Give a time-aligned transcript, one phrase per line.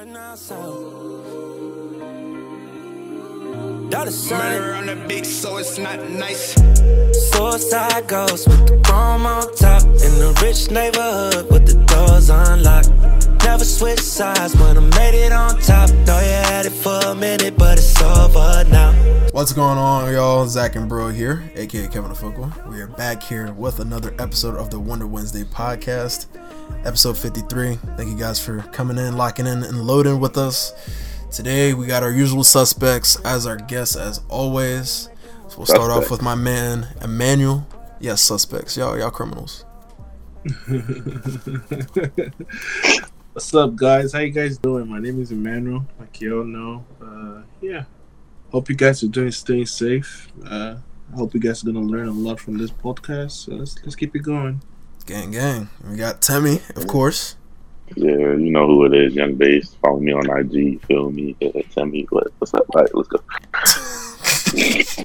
[0.00, 0.56] Right now, so.
[3.90, 4.62] Dollar sign.
[4.62, 6.54] on the beat, so it's not nice.
[7.30, 9.82] Suicide ghost with the chrome on top.
[9.82, 12.88] In a rich neighborhood with the doors unlocked.
[13.44, 15.90] Never switch sides when I made it on top.
[16.06, 18.94] Know you had it for a minute, but it's over now.
[19.32, 20.46] What's going on, y'all?
[20.46, 22.70] Zach and Bro here, aka Kevin Afukwa.
[22.70, 26.26] We are back here with another episode of the Wonder Wednesday podcast,
[26.84, 27.76] episode 53.
[27.96, 30.72] Thank you guys for coming in, locking in, and loading with us.
[31.30, 35.08] Today, we got our usual suspects as our guests, as always.
[35.48, 37.66] So we'll start off with my man, Emmanuel.
[38.00, 38.76] Yes, suspects.
[38.76, 39.64] Y'all, y'all criminals.
[43.32, 44.12] What's up, guys?
[44.12, 44.88] How you guys doing?
[44.88, 46.84] My name is Emmanuel, like you all know.
[47.00, 47.84] Uh, yeah,
[48.50, 50.32] hope you guys are doing staying safe.
[50.44, 50.76] Uh,
[51.12, 53.32] I hope you guys are gonna learn a lot from this podcast.
[53.32, 54.62] So let's let's keep it going.
[55.06, 55.68] Gang, gang.
[55.88, 57.36] We got Temi, of course.
[57.96, 59.74] Yeah, you know who it is, Young Base.
[59.74, 60.84] Follow me on IG.
[60.86, 61.34] Feel me.
[61.74, 62.64] Tell me what, what's up.
[62.74, 65.04] All right, let's go.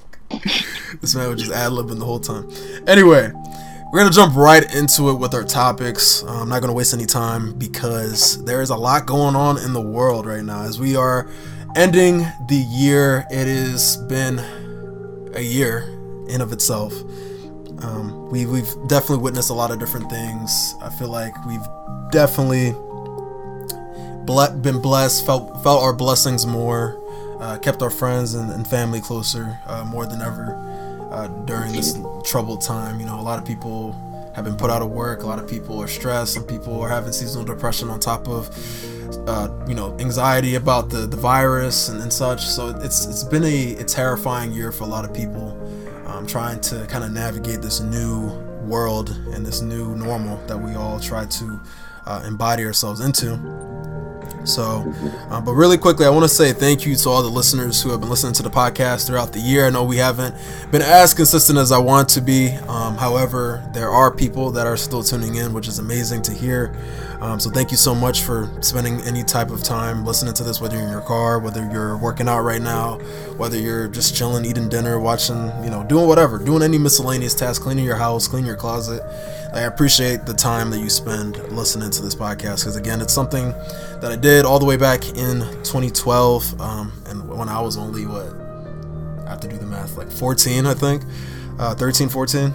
[1.00, 2.50] This man was just ad libbing the whole time.
[2.86, 3.30] Anyway,
[3.92, 6.22] we're gonna jump right into it with our topics.
[6.22, 9.72] Uh, I'm not gonna waste any time because there is a lot going on in
[9.72, 10.62] the world right now.
[10.62, 11.28] As we are
[11.76, 14.38] ending the year, it has been
[15.34, 15.82] a year
[16.28, 16.94] in of itself.
[17.82, 20.74] Um, we, we've definitely witnessed a lot of different things.
[20.82, 21.66] I feel like we've
[22.10, 22.72] definitely
[24.24, 27.00] ble- been blessed, felt felt our blessings more,
[27.40, 30.54] uh, kept our friends and, and family closer uh, more than ever
[31.10, 32.98] uh, during this troubled time.
[33.00, 33.92] You know, a lot of people
[34.34, 35.22] have been put out of work.
[35.22, 36.34] A lot of people are stressed.
[36.34, 38.50] Some people are having seasonal depression on top of,
[39.28, 42.44] uh, you know, anxiety about the, the virus and, and such.
[42.44, 45.56] So it's it's been a, a terrifying year for a lot of people.
[46.16, 48.30] Um, trying to kind of navigate this new
[48.64, 51.60] world and this new normal that we all try to
[52.06, 53.34] uh, embody ourselves into.
[54.46, 54.92] So,
[55.30, 57.90] uh, but really quickly, I want to say thank you to all the listeners who
[57.90, 59.66] have been listening to the podcast throughout the year.
[59.66, 60.34] I know we haven't
[60.70, 62.50] been as consistent as I want to be.
[62.68, 66.74] Um, however, there are people that are still tuning in, which is amazing to hear.
[67.20, 70.60] Um, so, thank you so much for spending any type of time listening to this,
[70.60, 72.98] whether you're in your car, whether you're working out right now,
[73.36, 77.62] whether you're just chilling, eating dinner, watching, you know, doing whatever, doing any miscellaneous tasks,
[77.62, 79.02] cleaning your house, cleaning your closet.
[79.52, 83.50] I appreciate the time that you spend listening to this podcast because, again, it's something
[84.00, 86.60] that I did all the way back in 2012.
[86.60, 88.26] Um, and when I was only, what,
[89.26, 91.02] I have to do the math, like 14, I think,
[91.58, 92.52] uh, 13, 14.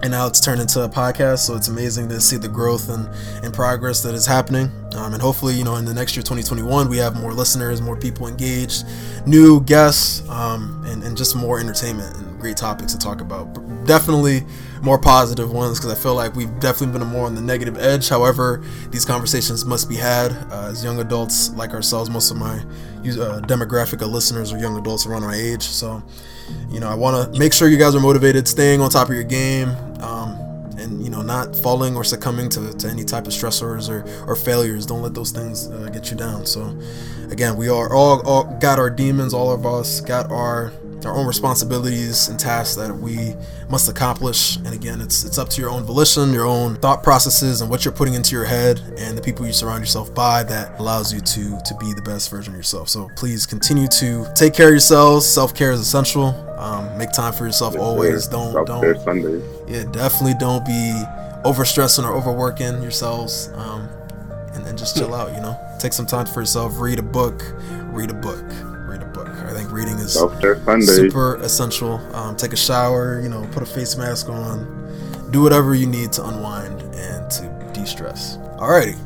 [0.00, 3.08] And now it's turned into a podcast, so it's amazing to see the growth and,
[3.44, 4.70] and progress that is happening.
[4.94, 7.96] Um, and hopefully, you know, in the next year, 2021, we have more listeners, more
[7.96, 8.84] people engaged,
[9.26, 13.52] new guests, um, and, and just more entertainment and great topics to talk about.
[13.86, 14.44] Definitely
[14.82, 18.08] more positive ones because I feel like we've definitely been more on the negative edge.
[18.08, 22.10] However, these conversations must be had uh, as young adults like ourselves.
[22.10, 25.62] Most of my uh, demographic of listeners are young adults around my age.
[25.62, 26.02] So,
[26.70, 29.14] you know, I want to make sure you guys are motivated, staying on top of
[29.14, 29.70] your game.
[30.00, 30.38] Um,
[30.78, 34.36] and you know, not falling or succumbing to, to any type of stressors or, or
[34.36, 34.86] failures.
[34.86, 36.46] Don't let those things uh, get you down.
[36.46, 36.76] So,
[37.30, 39.34] again, we are all, all got our demons.
[39.34, 40.72] All of us got our
[41.04, 43.34] our own responsibilities and tasks that we
[43.70, 44.56] must accomplish.
[44.56, 47.84] And again, it's it's up to your own volition, your own thought processes, and what
[47.84, 51.20] you're putting into your head, and the people you surround yourself by that allows you
[51.20, 52.88] to to be the best version of yourself.
[52.88, 55.26] So please continue to take care of yourselves.
[55.26, 56.26] Self care is essential.
[56.58, 58.24] Um, make time for yourself Yes, always.
[58.24, 58.30] sir.
[58.32, 59.42] Don't Self-care don't Sundays.
[59.68, 60.92] yeah, definitely don't be
[61.44, 63.50] overstressing or overworking yourselves.
[63.54, 63.88] Um,
[64.54, 65.32] and then just chill out.
[65.34, 66.78] You know, take some time for yourself.
[66.80, 67.40] Read a book.
[67.92, 68.44] Read a book.
[69.78, 70.14] Reading is
[70.86, 71.94] super essential.
[72.14, 74.66] Um, take a shower, you know, put a face mask on,
[75.30, 78.36] do whatever you need to unwind and to de-stress.
[78.58, 78.96] Alrighty,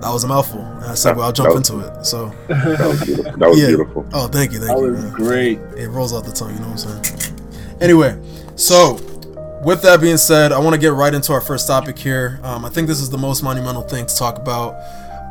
[0.00, 0.60] that was a mouthful.
[0.60, 2.04] And I said, well, I'll jump was- into it.
[2.06, 3.32] So, That was beautiful.
[3.38, 3.66] That was yeah.
[3.68, 4.06] beautiful.
[4.14, 4.92] Oh, thank you, thank That you.
[4.92, 5.12] was man.
[5.12, 5.58] great.
[5.76, 7.36] It rolls off the tongue, you know what I'm saying?
[7.80, 8.18] Anyway,
[8.56, 8.94] so
[9.64, 12.40] with that being said, I want to get right into our first topic here.
[12.42, 14.76] Um, I think this is the most monumental thing to talk about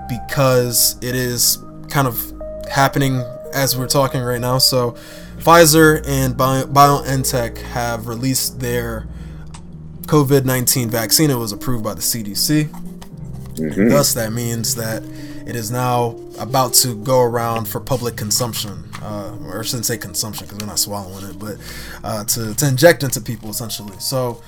[0.08, 1.58] because it is
[1.90, 2.20] kind of
[2.70, 4.58] happening as we're talking right now.
[4.58, 4.96] So,
[5.38, 9.08] Pfizer and Bio- BioNTech have released their
[10.04, 11.30] COVID 19 vaccine.
[11.30, 12.70] It was approved by the CDC.
[13.56, 13.90] Mhm.
[13.90, 15.04] Thus, that means that
[15.46, 18.86] it is now about to go around for public consumption.
[19.02, 21.58] Uh, or I shouldn't say consumption because we're not swallowing it, but
[22.04, 23.96] uh, to, to inject into people essentially.
[24.00, 24.42] So,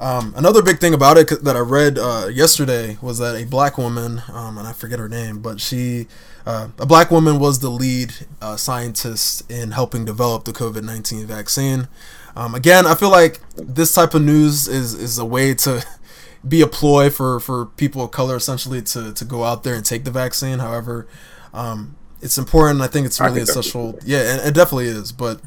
[0.00, 3.78] um, another big thing about it that I read uh, yesterday was that a black
[3.78, 6.06] woman, um, and I forget her name, but she,
[6.46, 11.26] uh, a black woman was the lead uh, scientist in helping develop the COVID 19
[11.26, 11.88] vaccine.
[12.36, 15.84] Um, again, I feel like this type of news is, is a way to
[16.48, 19.84] be a ploy for, for people of color essentially to, to go out there and
[19.84, 20.60] take the vaccine.
[20.60, 21.08] However,
[21.52, 22.80] Um, it's important.
[22.80, 23.98] I think it's really think essential.
[24.04, 25.12] Yeah, and it definitely is.
[25.12, 25.40] But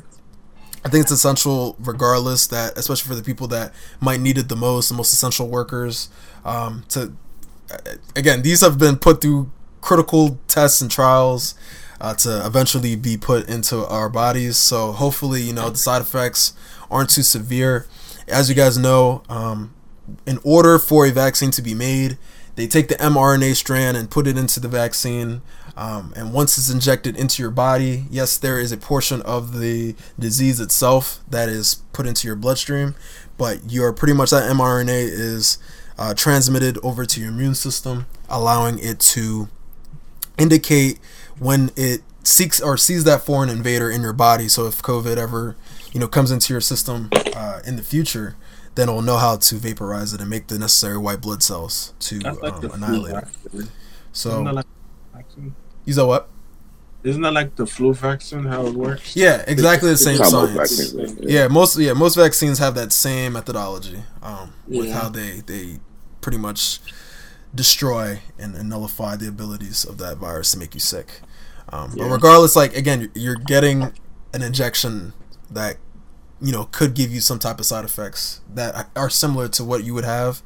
[0.84, 2.48] I think it's essential, regardless.
[2.48, 6.10] That especially for the people that might need it the most, the most essential workers.
[6.44, 7.14] Um, to
[8.16, 9.52] again, these have been put through
[9.82, 11.56] critical tests and trials
[12.00, 14.58] uh, to eventually be put into our bodies.
[14.58, 16.54] So hopefully, you know, the side effects
[16.90, 17.88] aren't too severe.
[18.28, 19.74] As you guys know, um,
[20.26, 22.18] in order for a vaccine to be made,
[22.56, 25.42] they take the mRNA strand and put it into the vaccine.
[25.78, 29.96] Um, and once it's injected into your body, yes, there is a portion of the
[30.20, 32.96] disease itself that is put into your bloodstream,
[33.38, 35.58] but you're pretty much that mRNA is
[35.98, 39.50] uh, transmitted over to your immune system, allowing it to
[40.38, 41.00] indicate
[41.40, 44.48] when it seeks or sees that foreign invader in your body.
[44.48, 45.56] So if COVID ever,
[45.94, 48.36] you know, comes into your system uh, in the future,
[48.76, 52.20] then it'll know how to vaporize it and make the necessary white blood cells to
[52.20, 53.26] like um, the annihilate it.
[53.26, 53.52] vaccine.
[53.54, 53.72] Isn't
[54.14, 54.81] So like vaccine?
[55.86, 56.30] You know what?
[57.04, 58.44] Isn't that like the flu vaccine?
[58.46, 59.16] How it works?
[59.16, 60.52] Yeah, exactly the same science.
[60.52, 65.00] vaccines work, Yeah, most yeah most vaccines have that same methodology um, with Yeah.
[65.02, 65.80] how they they
[66.22, 66.80] pretty much
[67.54, 71.22] destroy and, and nullify the abilities of that virus to make you sick.
[71.74, 73.94] Um, But regardless, like again, you're getting
[74.34, 75.14] an injection
[75.50, 75.78] that
[76.40, 79.84] you know could give you some type of side effects that are similar to what
[79.84, 80.42] you would have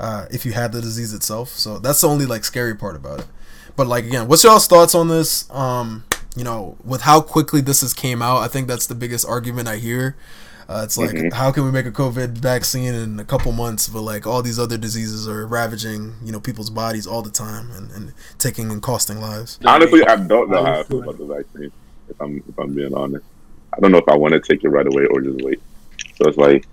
[0.00, 1.50] uh, if you had the disease itself.
[1.50, 3.26] So that's the only like scary part about it.
[3.78, 5.48] But like again, what's y'all's thoughts on this?
[5.52, 6.02] Um,
[6.36, 9.68] you know, with how quickly this has came out, I think that's the biggest argument
[9.68, 10.16] I hear.
[10.68, 11.32] Uh, it's like, Mhm.
[11.32, 14.58] how can we make a COVID vaccine in a couple months, but like all these
[14.58, 18.82] other diseases are ravaging, you know, people's bodies all the time and, and taking and
[18.82, 19.60] costing lives.
[19.64, 21.70] Honestly, I don't know how I feel feel about the vaccine.
[22.08, 23.24] If I'm if I'm being honest,
[23.72, 25.62] I don't know if I want to take it right away or just wait.
[26.16, 26.66] So it's like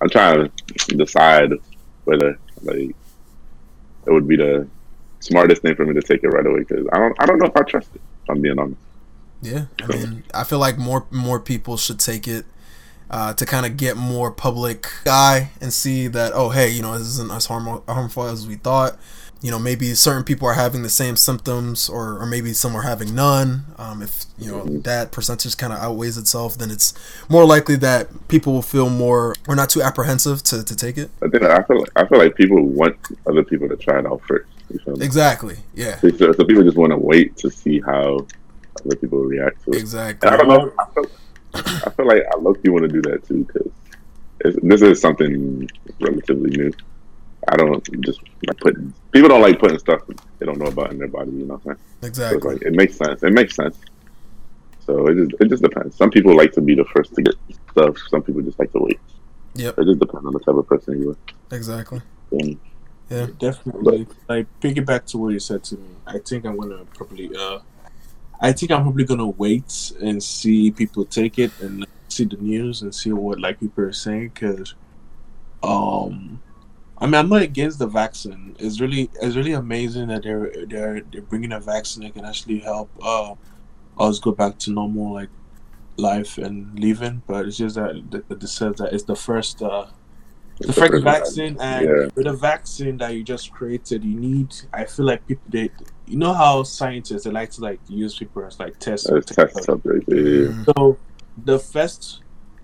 [0.00, 0.48] I'm trying
[0.86, 1.50] to decide
[2.04, 2.94] whether like
[4.06, 4.68] it would be the
[5.20, 7.46] smartest thing for me to take it right away because I don't I don't know
[7.46, 8.00] if I trust it.
[8.24, 8.80] If I'm being honest.
[9.40, 12.44] Yeah, I mean, I feel like more more people should take it
[13.10, 16.98] uh, to kind of get more public eye and see that oh hey you know
[16.98, 18.98] this isn't as harmful harmful as we thought.
[19.40, 22.82] You know maybe certain people are having the same symptoms or, or maybe some are
[22.82, 23.66] having none.
[23.78, 26.92] Um, if you know that percentage kind of outweighs itself, then it's
[27.28, 31.10] more likely that people will feel more or not too apprehensive to, to take it.
[31.22, 32.96] I think I feel like, I feel like people want
[33.28, 34.48] other people to try it out first.
[34.70, 34.94] You?
[35.00, 35.56] Exactly.
[35.74, 35.98] Yeah.
[36.00, 38.26] So, so people just want to wait to see how
[38.84, 39.78] other people react to it.
[39.78, 40.28] Exactly.
[40.28, 40.72] And I don't know.
[40.78, 41.06] I feel,
[41.86, 45.68] I feel like I low key want to do that too because this is something
[46.00, 46.72] relatively new.
[47.48, 50.02] I don't just like putting people don't like putting stuff
[50.38, 51.30] they don't know about in their body.
[51.30, 51.78] You know what I'm saying?
[52.02, 52.52] So Exactly.
[52.54, 53.22] like it makes sense.
[53.22, 53.78] It makes sense.
[54.84, 55.96] So it just it just depends.
[55.96, 57.34] Some people like to be the first to get
[57.70, 57.96] stuff.
[58.10, 59.00] Some people just like to wait.
[59.54, 59.78] Yep.
[59.78, 61.56] It just depends on the type of person you are.
[61.56, 62.02] Exactly.
[63.10, 64.06] And Definitely.
[64.28, 65.88] Like piggyback to what you said to me.
[66.06, 67.60] I think I'm gonna probably uh
[68.40, 72.82] I think I'm probably gonna wait and see people take it and see the news
[72.82, 74.74] and see what like people are saying because
[75.62, 76.40] um
[76.98, 78.56] I mean I'm not against the vaccine.
[78.58, 82.60] It's really it's really amazing that they're they're they're bringing a vaccine that can actually
[82.60, 83.34] help uh
[83.98, 85.30] us go back to normal like
[85.96, 87.22] life and living.
[87.26, 89.86] But it's just that that it says that it's the first uh
[90.60, 92.08] the first vaccine and Yeah.
[92.14, 95.70] with a vaccine that you just created you need i feel like people they
[96.06, 99.62] you know how scientists they like to like use people as like test uh, test
[99.64, 100.04] subject.
[100.08, 100.64] Yeah.
[100.64, 100.98] So
[101.44, 102.22] the first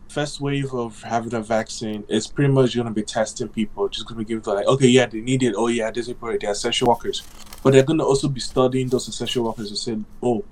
[0.09, 4.07] first wave of having a vaccine is pretty much going to be testing people just
[4.07, 6.51] going to be giving like okay yeah they need it oh yeah these people they're
[6.53, 7.23] essential workers
[7.63, 10.45] but they're going to also be studying those essential workers and say oh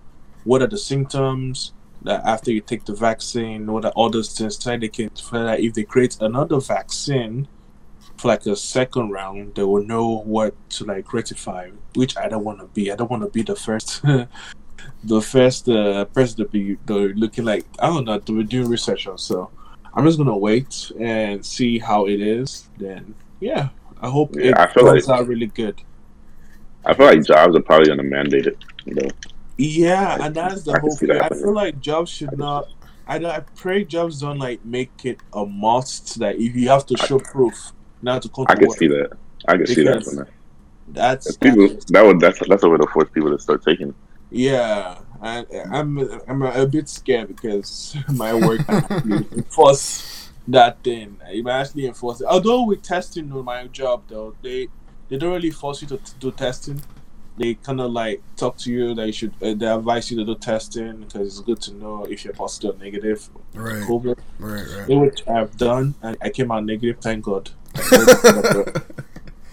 [0.44, 1.72] what are the symptoms
[2.04, 5.60] that after you take the vaccine what are all those things so they can that
[5.60, 7.46] if they create another vaccine
[8.16, 12.44] for like a second round they will know what to like rectify which i don't
[12.44, 14.02] want to be i don't want to be the first
[15.04, 16.76] the first uh, person to be
[17.14, 19.18] looking like I don't know to be doing research on.
[19.18, 19.50] So
[19.94, 22.68] I'm just gonna wait and see how it is.
[22.78, 23.68] Then yeah,
[24.00, 25.80] I hope Yeah, it I feel turns like- out really good.
[26.84, 28.58] I feel like jobs are probably going to mandate it.
[28.86, 29.08] You know,
[29.62, 31.10] Yeah, I and that's the I whole thing.
[31.12, 32.68] I feel like jobs should not.
[33.06, 36.96] I I pray jobs don't like make it a must that if you have to
[36.96, 38.78] show proof now to come I to can work.
[38.78, 39.10] see that.
[39.46, 39.98] I can see that.
[39.98, 40.28] Because From that.
[40.88, 43.90] That's, If people that would that's that's a way to force people to start taking.
[43.90, 43.94] it.
[44.30, 51.18] Yeah, and I'm I'm a bit scared because my work enforce that thing.
[51.30, 52.26] It might actually enforce it.
[52.26, 54.68] Although with testing on my job though, they
[55.08, 56.80] they don't really force you to t- do testing.
[57.38, 59.32] They kind of like talk to you that you should.
[59.42, 62.76] Uh, they advise you to do testing because it's good to know if you're positive
[62.76, 63.28] or negative.
[63.54, 63.82] Right.
[63.84, 64.66] COVID, Right.
[64.78, 64.88] Right.
[65.00, 66.98] which I've done, and I came out negative.
[67.00, 67.50] Thank God.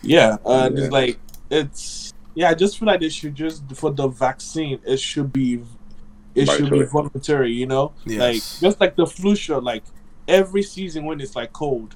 [0.01, 0.83] yeah, and Yeah.
[0.83, 1.19] it's like
[1.49, 5.61] it's Yeah, I just feel like they should just for the vaccine, it should be
[6.35, 7.91] it By should be voluntary, you know?
[8.05, 8.19] Yes.
[8.19, 9.83] Like just like the flu shot, like
[10.27, 11.95] every season when it's like cold,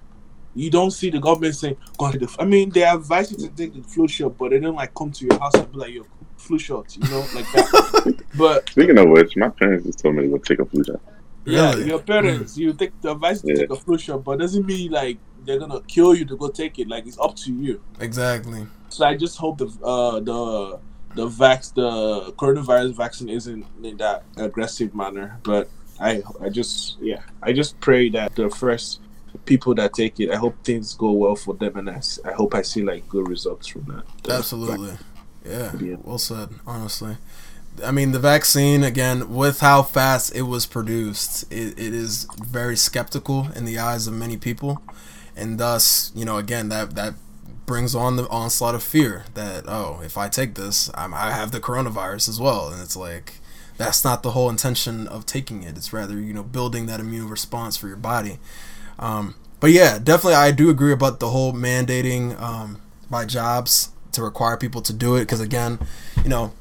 [0.55, 3.73] you don't see the government saying, "Go ahead." I mean, they advise you to take
[3.73, 6.05] the flu shot, but they don't like come to your house and be like, "Yo,
[6.37, 8.23] flu shot," you know, like that.
[8.37, 10.99] but Speaking of which, my parents just told me to go take a flu shot.
[11.45, 11.87] yeah, Really?
[11.87, 13.55] your parents, you take the advice to Yeah.
[13.61, 16.79] take a flu shot, but doesn't mean like they're gonna kill you to go take
[16.79, 16.87] it.
[16.87, 17.81] Like it's up to you.
[17.99, 18.65] Exactly.
[18.89, 20.79] So I just hope the uh the
[21.15, 25.39] the vax the coronavirus vaccine isn't in that aggressive manner.
[25.43, 25.69] But
[25.99, 28.99] I I just yeah I just pray that the first
[29.45, 32.61] people that take it, I hope things go well for them, and i hope I
[32.61, 34.31] see like good results from that.
[34.31, 34.97] Absolutely.
[35.45, 35.75] Yeah.
[35.79, 35.95] Yeah.
[36.01, 37.17] Well said, honestly.
[37.83, 42.75] I mean, the vaccine, again, with how fast it was produced, it, it is very
[42.75, 44.81] skeptical in the eyes of many people.
[45.35, 47.15] And thus, you know, again, that, that
[47.65, 51.51] brings on the onslaught of fear that, oh, if I take this, I'm, I have
[51.51, 52.69] the coronavirus as well.
[52.69, 53.35] And it's like,
[53.77, 55.75] that's not the whole intention of taking it.
[55.75, 58.37] It's rather, you know, building that immune response for your body.
[58.99, 64.21] Um, but yeah, definitely, I do agree about the whole mandating um, by jobs to
[64.21, 65.79] require people to do it because again,
[66.23, 66.53] you know,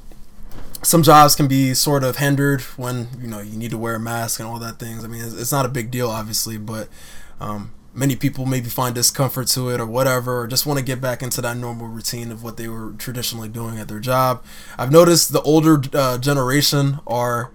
[0.83, 4.01] some jobs can be sort of hindered when you know you need to wear a
[4.01, 5.05] mask and all that things.
[5.05, 6.89] I mean, it's, it's not a big deal, obviously, but
[7.41, 11.01] um, many people maybe find discomfort to it or whatever, or just want to get
[11.01, 14.45] back into that normal routine of what they were traditionally doing at their job.
[14.79, 17.51] I've noticed the older uh, generation are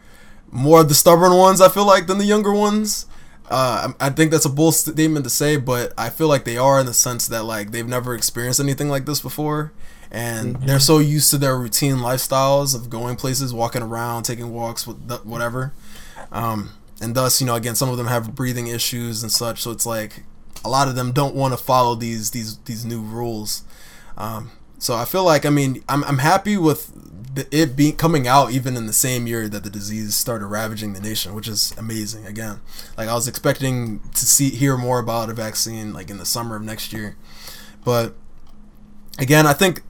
[0.51, 1.59] more the stubborn ones.
[1.59, 3.05] I feel like than the younger ones.
[3.49, 6.79] Uh, I think that's a bold statement to say, but I feel like they are
[6.79, 9.71] in the sense that like they've never experienced anything like this before,
[10.11, 14.85] and they're so used to their routine lifestyles of going places, walking around, taking walks,
[14.85, 15.73] whatever.
[16.31, 19.71] Um, and thus, you know, again, some of them have breathing issues and such, so
[19.71, 20.23] it's like
[20.65, 23.63] a lot of them don't want to follow these these these new rules.
[24.17, 26.91] Um, so I feel like I mean I'm I'm happy with
[27.51, 31.01] it being coming out even in the same year that the disease started ravaging the
[31.01, 32.25] nation, which is amazing.
[32.25, 32.59] Again,
[32.97, 36.55] like I was expecting to see hear more about a vaccine like in the summer
[36.55, 37.15] of next year,
[37.83, 38.15] but
[39.19, 39.83] again, I think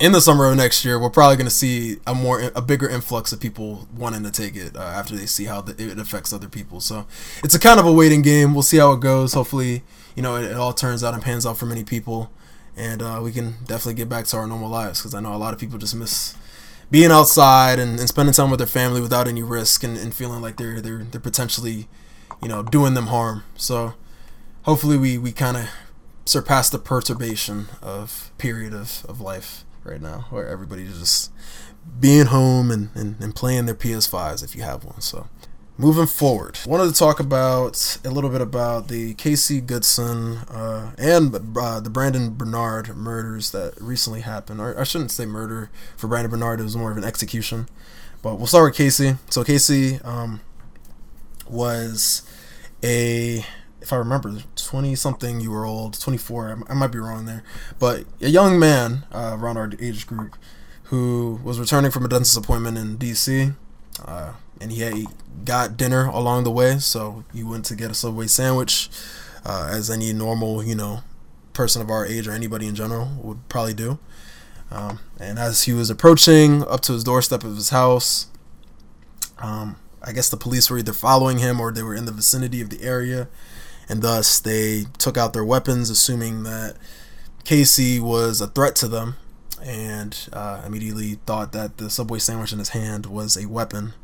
[0.00, 2.88] in the summer of next year we're probably going to see a more a bigger
[2.88, 6.32] influx of people wanting to take it uh, after they see how the, it affects
[6.32, 6.80] other people.
[6.80, 7.06] So
[7.42, 8.54] it's a kind of a waiting game.
[8.54, 9.34] We'll see how it goes.
[9.34, 9.82] Hopefully,
[10.16, 12.30] you know, it, it all turns out and pans out for many people
[12.76, 15.36] and uh, we can definitely get back to our normal lives because I know a
[15.38, 16.34] lot of people just miss
[16.90, 20.40] being outside and, and spending time with their family without any risk and, and feeling
[20.40, 21.88] like they're they're they're potentially
[22.42, 23.44] you know doing them harm.
[23.56, 23.94] So
[24.62, 25.68] hopefully we we kind of
[26.24, 31.30] surpass the perturbation of period of, of life right now where everybody's just
[32.00, 35.00] being home and, and, and playing their PS5s if you have one.
[35.00, 35.28] So
[35.76, 41.34] moving forward, wanted to talk about a little bit about the Casey Goodson uh, and
[41.56, 44.60] uh, the Brandon Bernard murders that recently happened.
[44.60, 47.68] Or I shouldn't say murder for Brandon Bernard; it was more of an execution.
[48.22, 49.16] But we'll start with Casey.
[49.28, 50.40] So Casey um,
[51.48, 52.22] was
[52.82, 53.44] a,
[53.82, 56.48] if I remember, twenty something year old, twenty four.
[56.48, 57.42] I, I might be wrong there,
[57.78, 60.36] but a young man uh, around our age group
[60.84, 63.52] who was returning from a dentist appointment in D.C.
[64.02, 65.06] Uh, and he, had, he
[65.44, 68.88] got dinner along the way, so he went to get a Subway sandwich,
[69.44, 71.02] uh, as any normal, you know,
[71.52, 73.98] person of our age or anybody in general would probably do.
[74.70, 78.26] Um, and as he was approaching up to his doorstep of his house,
[79.38, 82.60] um, I guess the police were either following him or they were in the vicinity
[82.60, 83.28] of the area,
[83.88, 86.76] and thus they took out their weapons, assuming that
[87.44, 89.16] Casey was a threat to them,
[89.64, 93.94] and uh, immediately thought that the Subway sandwich in his hand was a weapon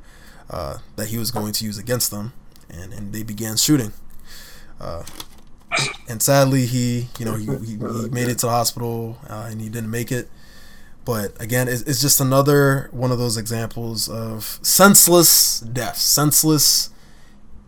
[0.48, 2.32] uh, that he was going to use against them,
[2.68, 3.92] and, and they began shooting.
[4.80, 5.04] Uh,
[6.08, 9.60] and sadly, he, you know, he, he, he made it to the hospital, uh, and
[9.60, 10.28] he didn't make it.
[11.04, 16.90] But again, it's, it's just another one of those examples of senseless deaths, senseless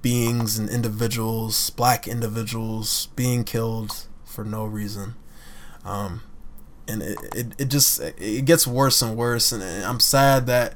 [0.01, 5.15] beings and individuals, black individuals being killed for no reason.
[5.85, 6.23] Um,
[6.89, 10.75] and it, it, it just it gets worse and worse, and I'm sad that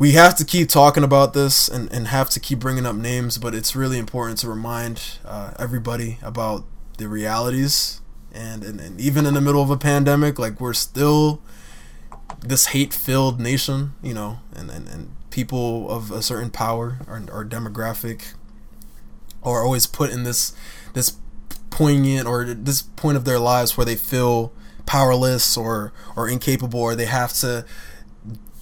[0.00, 3.36] we have to keep talking about this and, and have to keep bringing up names,
[3.36, 6.64] but it's really important to remind uh, everybody about
[6.96, 8.00] the realities.
[8.32, 11.42] And, and, and even in the middle of a pandemic, like we're still
[12.40, 17.22] this hate filled nation, you know, and, and, and people of a certain power or,
[17.30, 18.32] or demographic
[19.42, 20.54] are always put in this
[20.94, 21.18] this
[21.68, 24.50] poignant or this point of their lives where they feel
[24.90, 27.64] powerless or or incapable or they have to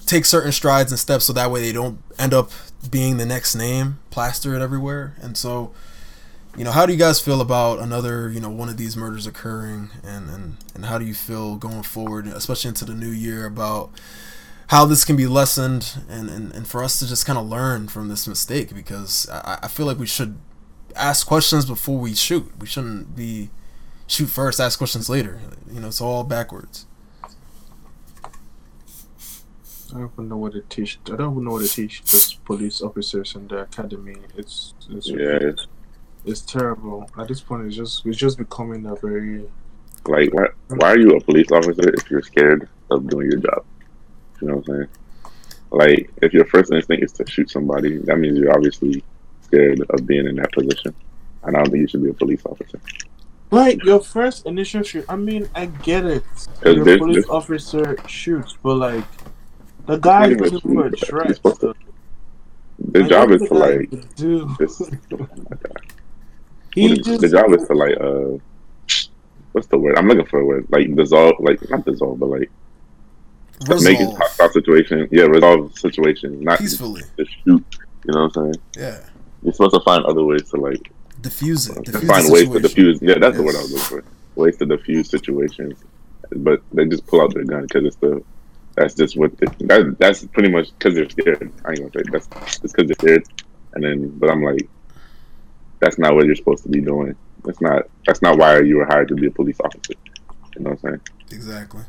[0.05, 2.51] take certain strides and steps so that way they don't end up
[2.91, 5.17] being the next name plastered everywhere.
[5.23, 5.73] And so
[6.55, 9.27] you know, how do you guys feel about another, you know, one of these murders
[9.27, 13.47] occurring, and and and how do you feel going forward, especially into the new year,
[13.47, 13.91] about
[14.67, 17.89] how this can be lessened, and and, and for us to just kind of learn
[17.89, 20.37] from this mistake, because I, I feel like we should
[20.97, 22.51] ask questions before we shoot.
[22.59, 23.51] We shouldn't be
[24.09, 25.39] shoot first, ask questions later.
[25.73, 26.87] You know, it's all backwards.
[29.91, 30.99] I don't even know what to teach.
[31.07, 34.17] I don't even know what to teach those police officers in the academy.
[34.37, 35.67] It's it's Yeah, it's
[36.25, 37.09] it's terrible.
[37.17, 39.49] At this point, it's just it's just becoming a very
[40.07, 43.65] like why why are you a police officer if you're scared of doing your job?
[44.41, 44.89] You know what I'm saying?
[45.71, 49.03] Like if your first instinct is to shoot somebody, that means you're obviously
[49.43, 50.95] scared of being in that position.
[51.45, 52.81] And I don't think you should be a police officer.
[53.51, 55.05] Like your first initial shoot.
[55.09, 56.25] I mean, I get it.
[56.65, 59.05] Your there's- police there's- officer shoots, but like
[59.87, 61.61] the guy Not even looking for a shoot, but threat.
[61.61, 61.75] to-
[62.93, 64.57] The Like, job is the to like could do.
[64.59, 64.79] this.
[66.75, 68.39] He the, just the job is to like uh,
[69.53, 69.99] what's the word?
[69.99, 70.67] I'm looking for a word.
[70.71, 72.51] Like dissolve, like not dissolve, but like
[73.81, 75.09] make it Resolve hostile situation.
[75.11, 77.03] Yeah, resolve situation, not just peacefully.
[77.17, 77.65] shoot.
[78.05, 78.55] You know what I'm saying?
[78.77, 79.01] Yeah,
[79.43, 81.85] You're supposed to find other ways to like diffuse it.
[81.85, 83.01] Diffuse find ways to diffuse.
[83.03, 84.05] Yeah, that's the word I was looking for.
[84.35, 85.79] Ways to diffuse situations,
[86.31, 88.23] but they just pull out their gun because it's the.
[88.77, 91.53] That's just what the, that, that's pretty much because they're scared.
[91.65, 93.25] I ain't gonna say that's just because they're scared,
[93.75, 94.69] and then but I'm like,
[95.81, 97.17] that's not what you're supposed to be doing.
[97.45, 99.95] That's not that's not why you were hired to be a police officer.
[100.57, 101.01] You know what I'm saying?
[101.33, 101.83] Exactly.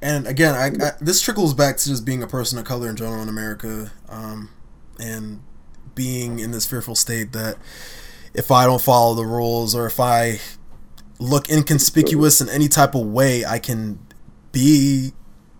[0.00, 2.96] And again, I, I, this trickles back to just being a person of color in
[2.96, 4.50] general in America, um,
[4.98, 5.40] and
[5.94, 7.56] being in this fearful state that
[8.34, 10.40] if I don't follow the rules or if I
[11.18, 13.98] look inconspicuous in any type of way, I can
[14.52, 15.12] be,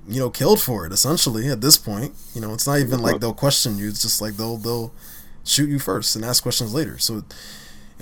[0.08, 0.92] you know, killed for it.
[0.92, 3.88] Essentially, at this point, you know, it's not even like they'll question you.
[3.88, 4.92] It's just like they'll they'll
[5.44, 6.98] shoot you first and ask questions later.
[6.98, 7.22] So.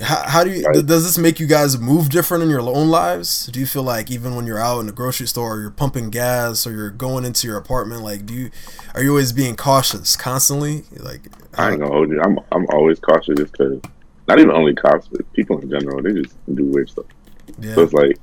[0.00, 0.86] How, how do you Right.
[0.86, 3.46] does this make you guys move different in your own lives?
[3.48, 6.08] Do you feel like even when you're out in the grocery store, or you're pumping
[6.08, 8.50] gas, or you're going into your apartment, like do you
[8.94, 10.84] are you always being cautious constantly?
[10.98, 11.20] Like
[11.58, 12.22] I ain't gonna hold you.
[12.22, 13.82] I'm I'm always cautious just because
[14.32, 17.04] not even only cops, but people in general, they just do weird stuff.
[17.60, 18.18] yeah, So it's like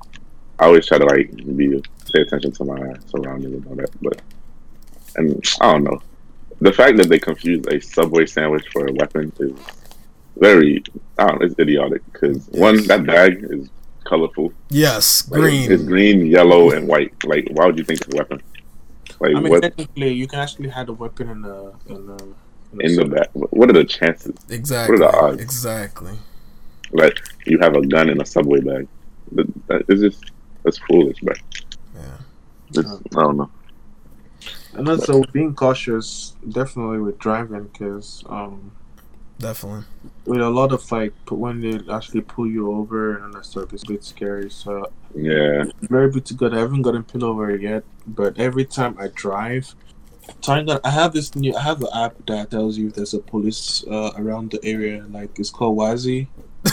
[0.58, 1.80] I always try to like be
[2.12, 3.90] pay attention to my surroundings and all that.
[4.02, 4.20] But
[5.16, 6.02] and I don't know.
[6.60, 9.52] The fact that they confuse a subway sandwich for a weapon is
[10.36, 10.82] very
[11.16, 13.70] I don't know, it's idiotic because one, that bag is
[14.04, 14.52] colorful.
[14.68, 15.70] yes, Like, green.
[15.70, 17.14] It's green, yellow, and white.
[17.24, 18.42] Like why would you think it's a weapon?
[19.20, 22.34] Like I mean, what technically, you can actually have a weapon in the in the
[22.72, 24.34] in, in the back what are the chances?
[24.48, 24.98] Exactly.
[24.98, 25.42] What are the odds?
[25.42, 26.12] Exactly.
[26.92, 28.88] Like you have a gun in a subway bag.
[29.32, 31.38] That, that is just that's foolish, but
[31.94, 32.16] Yeah.
[32.74, 32.78] it's,
[33.16, 33.50] I don't know.
[34.74, 38.70] And also being cautious, definitely with driving, because um,
[39.38, 39.84] Definitely.
[40.26, 43.72] with a lot of like p- when they actually pull you over and that stuff,
[43.72, 44.50] it's a bit scary.
[44.50, 46.54] So Yeah, very bit to good.
[46.54, 49.74] I haven't gotten pulled over yet, but every time I drive,
[50.42, 51.54] trying that I have this new.
[51.54, 55.04] I have an app that tells you if there's a police uh, around the area.
[55.10, 56.28] Like it's called Wazi.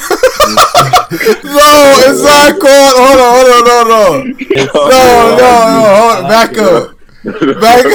[0.48, 1.70] No,
[2.08, 2.96] it's not called.
[2.96, 4.32] Hold on, hold on, hold on.
[4.76, 5.02] No,
[5.36, 5.84] no, no.
[5.98, 6.24] Hold.
[6.30, 6.98] Back up.
[7.60, 7.86] Back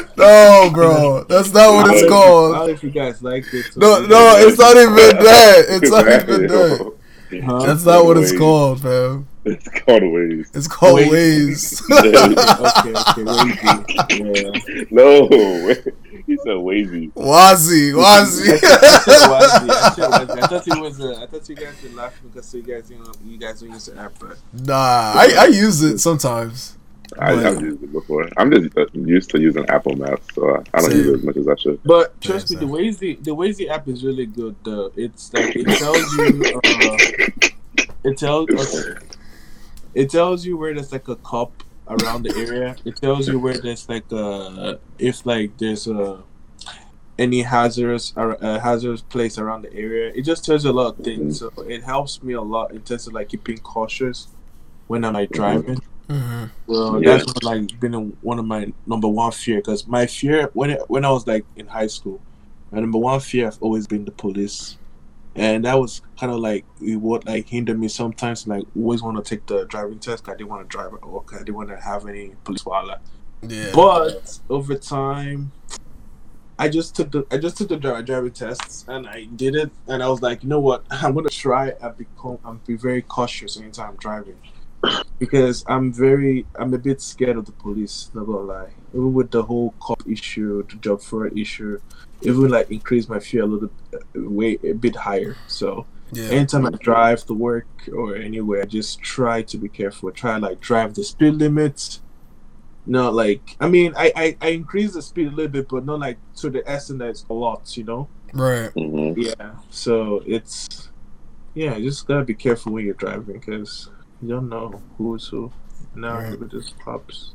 [0.00, 0.16] up.
[0.16, 1.24] no, bro.
[1.24, 2.54] That's not what it's called.
[2.54, 3.76] don't if you guys like it.
[3.76, 5.64] No, no, it's not even that.
[5.68, 6.92] It's not even that.
[7.66, 9.26] That's not what it's called, fam.
[9.44, 10.54] It's called Waze.
[10.54, 11.82] It's called Waze.
[11.82, 11.82] Waze.
[12.78, 14.90] okay, okay, Wazy.
[14.92, 15.28] no,
[16.26, 17.12] he said Wazy.
[17.14, 18.88] Wazi, I said Wazi.
[19.28, 19.70] Wazi.
[19.70, 20.42] I said Wazi.
[20.42, 21.00] I thought it was.
[21.00, 23.70] Uh, I thought you guys were laughing because you guys, you know, you guys don't
[23.70, 26.76] use the app, but nah, I, I use it sometimes.
[27.18, 28.28] I, But- I've used it before.
[28.38, 31.36] I'm just uh, used to using Apple Maps, so I don't use it as much
[31.36, 31.82] as I should.
[31.82, 34.54] But trust Yeah, me, the Wazy the Wazy app is really good.
[34.64, 37.50] Though it's like it tells you, uh,
[38.04, 39.06] it tells okay.
[39.94, 42.76] It tells you where there's like a cup around the area.
[42.84, 46.24] It tells you where there's like a if like there's a
[47.18, 50.12] any hazardous or a hazardous place around the area.
[50.14, 51.38] It just tells you a lot of things.
[51.40, 54.28] So it helps me a lot in terms of like keeping cautious
[54.86, 55.78] when I'm like driving.
[56.08, 57.16] hmm Well, Yeah.
[57.18, 60.70] that's what, like been a, one of my number one fear because my fear when
[60.70, 62.20] it, when I was like in high school,
[62.70, 64.78] my number one fear have always been the police,
[65.34, 68.46] and that was kind of like it would like hinder me sometimes.
[68.46, 70.28] Like always want to take the driving test.
[70.28, 71.20] I didn't want to drive at all.
[71.20, 72.98] 'cause I didn't want to have any police wala.
[73.46, 73.72] Yeah.
[73.74, 75.52] But over time,
[76.58, 79.70] I just took the I just took the dri- driving tests and I did it,
[79.88, 83.02] and I was like, you know what, I'm gonna try and become and be very
[83.02, 84.36] cautious anytime I'm driving.
[85.18, 88.10] Because I'm very, I'm a bit scared of the police.
[88.14, 88.72] Not gonna lie.
[88.92, 91.78] Even with the whole cop issue, the job fraud issue,
[92.22, 95.36] even like increase my fear a little, uh, way a bit higher.
[95.46, 96.30] So Yeah.
[96.30, 100.10] anytime I drive to work or anywhere, I just try to be careful.
[100.10, 102.00] Try like drive the speed limits.
[102.84, 106.00] Not like I mean I, I I increase the speed a little bit, but not
[106.00, 108.08] like to the extent that it's a lot, you know.
[108.34, 108.70] Right.
[108.72, 109.52] hmm Yeah.
[109.70, 110.66] So it's
[111.54, 113.88] yeah, you just gotta be careful when you're driving because
[114.22, 115.52] you don't know who's who.
[115.94, 116.38] Now Right.
[116.38, 117.32] with this cops.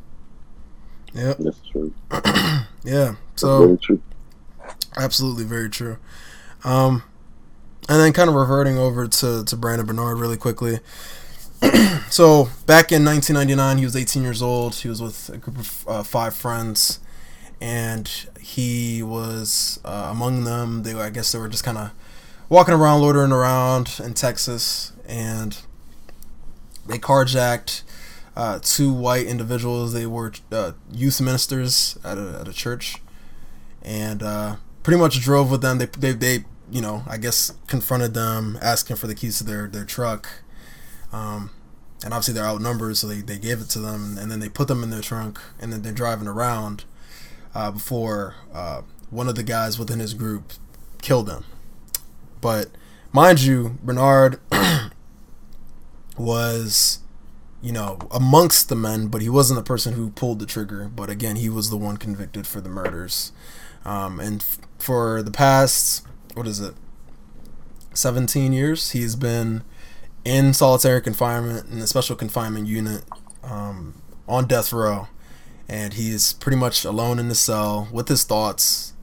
[1.13, 1.37] Yep.
[1.39, 1.93] That's true.
[2.83, 3.15] Yeah.
[3.33, 4.01] That's So very true.
[4.97, 5.97] absolutely very true.
[6.63, 7.03] Um,
[7.89, 10.79] and then kind of reverting over to to Brandon Bernard really quickly.
[12.09, 14.75] so back in 1999, he was 18 years old.
[14.75, 16.99] He was with a group of uh, five friends,
[17.59, 20.83] and he was uh, among them.
[20.83, 21.91] They, I guess, they were just kind of
[22.49, 25.57] walking around, loitering around in Texas, and
[26.87, 27.83] they carjacked
[28.35, 29.93] uh, two white individuals.
[29.93, 32.97] They were uh, youth ministers at a, at a church,
[33.81, 35.79] and uh, pretty much drove with them.
[35.79, 39.67] They, they, they, you know, I guess confronted them, asking for the keys to their
[39.67, 40.27] their truck.
[41.11, 41.51] Um,
[42.03, 44.67] and obviously they're outnumbered, so they, they gave it to them, and then they put
[44.67, 46.83] them in their trunk, and then they're driving around
[47.55, 50.53] uh, before uh, one of the guys within his group
[51.01, 51.45] killed them.
[52.39, 52.69] But
[53.11, 54.39] mind you, Bernard
[56.17, 56.99] was,
[57.61, 60.89] you know, amongst the men, but he wasn't the person who pulled the trigger.
[60.93, 63.31] But again, he was the one convicted for the murders.
[63.85, 66.73] Um, and f- for the past, what is it,
[67.93, 69.63] 17 years, he's been
[70.23, 73.03] in solitary confinement in a special confinement unit
[73.43, 75.07] um, on death row.
[75.69, 78.93] And he's pretty much alone in the cell with his thoughts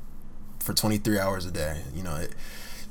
[0.61, 1.83] for 23 hours a day.
[1.94, 2.35] You know, it,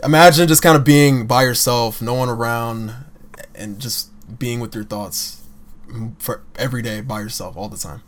[0.04, 2.94] imagine just kind of being by yourself, no one around,
[3.56, 4.10] and just
[4.40, 5.44] being with your thoughts
[6.20, 8.02] for every day by yourself all the time.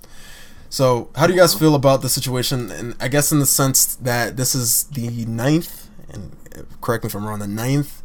[0.69, 2.71] So, how do you guys feel about the situation?
[2.71, 7.07] And I guess in the sense that this is the ninth, and uh, correct me
[7.07, 8.01] if I'm wrong, the ninth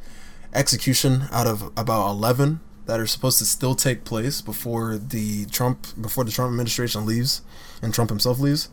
[0.54, 5.86] execution out of about 11 that are supposed to still take place before the Trump
[6.00, 7.42] before the Trump administration leaves
[7.82, 8.68] and Trump himself leaves.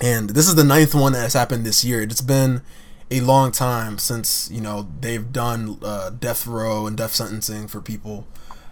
[0.00, 2.02] And this is the ninth one that has happened this year.
[2.02, 2.62] It's been
[3.10, 7.80] a long time since you know they've done uh, death row and death sentencing for
[7.80, 8.26] people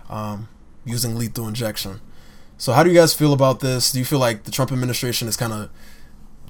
[0.09, 0.49] um,
[0.85, 2.01] using lethal injection.
[2.57, 3.92] So how do you guys feel about this?
[3.92, 5.70] Do you feel like the Trump administration is kind of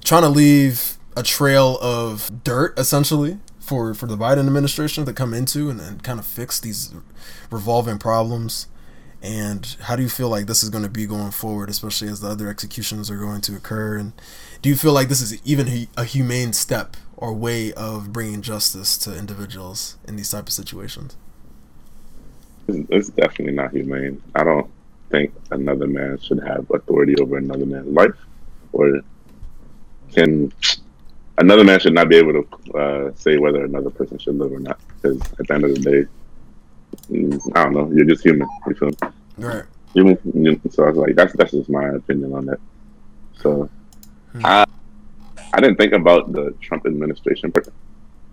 [0.05, 5.35] trying to leave a trail of dirt essentially for for the Biden administration to come
[5.35, 6.95] into and, and kind of fix these
[7.51, 8.69] revolving problems?
[9.23, 12.21] And how do you feel like this is going to be going forward, especially as
[12.21, 13.97] the other executions are going to occur?
[13.97, 14.13] And
[14.61, 18.99] do you feel like this is even a humane step or way of bringing justice
[18.99, 21.17] to individuals in these type of situations?
[22.69, 24.23] It's, definitely not humane.
[24.35, 24.71] I don't
[25.11, 28.15] think another man should have authority over another man's life,
[28.73, 29.01] or
[30.13, 30.53] can
[31.39, 34.61] another man should not be able to uh, say whether another person should live or
[34.61, 34.79] not.
[35.01, 36.09] Because at the end of the day,
[37.11, 37.91] mm, I don't know.
[37.93, 38.49] You're just human.
[38.67, 38.97] You feel me?
[39.39, 39.65] Right.
[39.95, 40.71] Human.
[40.71, 42.61] So I was like, that's that's just my opinion on that.
[43.41, 43.69] So
[44.43, 44.65] I
[45.55, 47.69] I didn't think about the Trump administration, but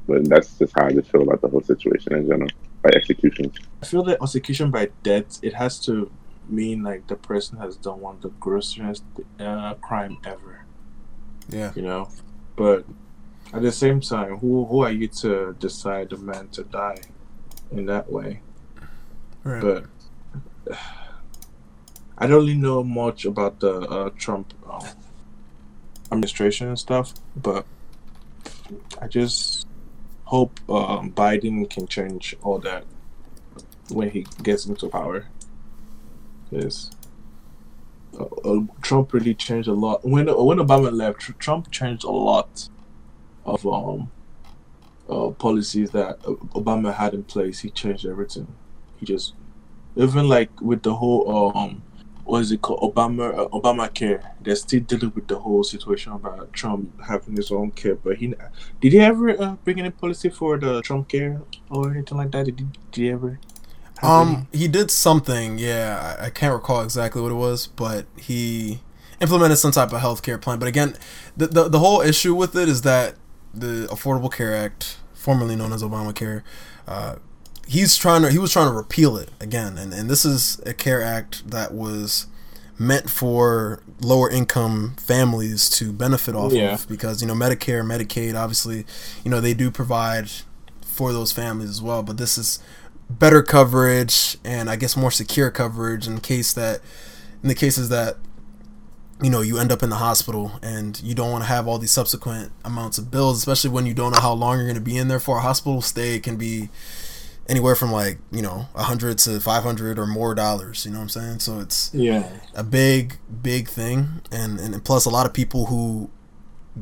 [0.07, 2.49] but that's just how I just feel about the whole situation in general,
[2.83, 3.55] like executions.
[3.83, 6.11] I feel that execution by death it has to
[6.49, 9.03] mean like the person has done one of the grossest
[9.39, 10.65] uh, crime ever.
[11.49, 11.71] Yeah.
[11.75, 12.09] You know,
[12.55, 12.85] but
[13.53, 17.01] at the same time, who who are you to decide the man to die
[17.71, 18.41] in that way?
[19.43, 19.61] Right.
[19.61, 19.85] But
[22.17, 24.87] I don't really know much about the uh, Trump um,
[26.11, 27.65] administration and stuff, but
[29.01, 29.67] I just
[30.25, 32.85] hope um, Biden can change all that
[33.89, 35.27] when he gets into power.
[36.49, 36.91] Because
[38.19, 40.03] uh, uh, Trump really changed a lot.
[40.03, 42.69] When when Obama left, Tr- Trump changed a lot
[43.45, 44.11] of um
[45.09, 47.59] uh, policies that uh, Obama had in place.
[47.59, 48.47] He changed everything.
[48.97, 49.33] He just
[49.95, 51.83] even like with the whole um
[52.23, 54.23] what is it called Obama uh, Obamacare.
[54.41, 57.95] They're still dealing with the whole situation about Trump having his own care.
[57.95, 58.33] But he
[58.79, 62.45] did he ever uh, bring any policy for the Trump care or anything like that?
[62.45, 63.39] Did he, did he ever?
[64.03, 65.59] Um, he did something.
[65.59, 68.79] Yeah, I, I can't recall exactly what it was, but he
[69.19, 70.57] implemented some type of healthcare plan.
[70.59, 70.95] But again,
[71.37, 73.15] the, the the whole issue with it is that
[73.53, 76.41] the Affordable Care Act, formerly known as Obamacare,
[76.87, 77.15] uh,
[77.67, 80.73] he's trying to he was trying to repeal it again, and and this is a
[80.73, 82.27] care act that was
[82.77, 86.73] meant for lower income families to benefit off Yeah.
[86.73, 88.85] of because you know Medicare, Medicaid, obviously,
[89.23, 90.29] you know they do provide
[90.81, 92.59] for those families as well, but this is
[93.09, 96.79] better coverage and I guess more secure coverage in case that
[97.43, 98.15] in the cases that
[99.21, 101.77] you know you end up in the hospital and you don't want to have all
[101.77, 104.81] these subsequent amounts of bills especially when you don't know how long you're going to
[104.81, 105.37] be in there for.
[105.37, 106.69] A hospital stay can be
[107.49, 111.03] anywhere from like you know a 100 to 500 or more dollars you know what
[111.03, 112.29] i'm saying so it's Yeah.
[112.55, 116.09] a big big thing and and plus a lot of people who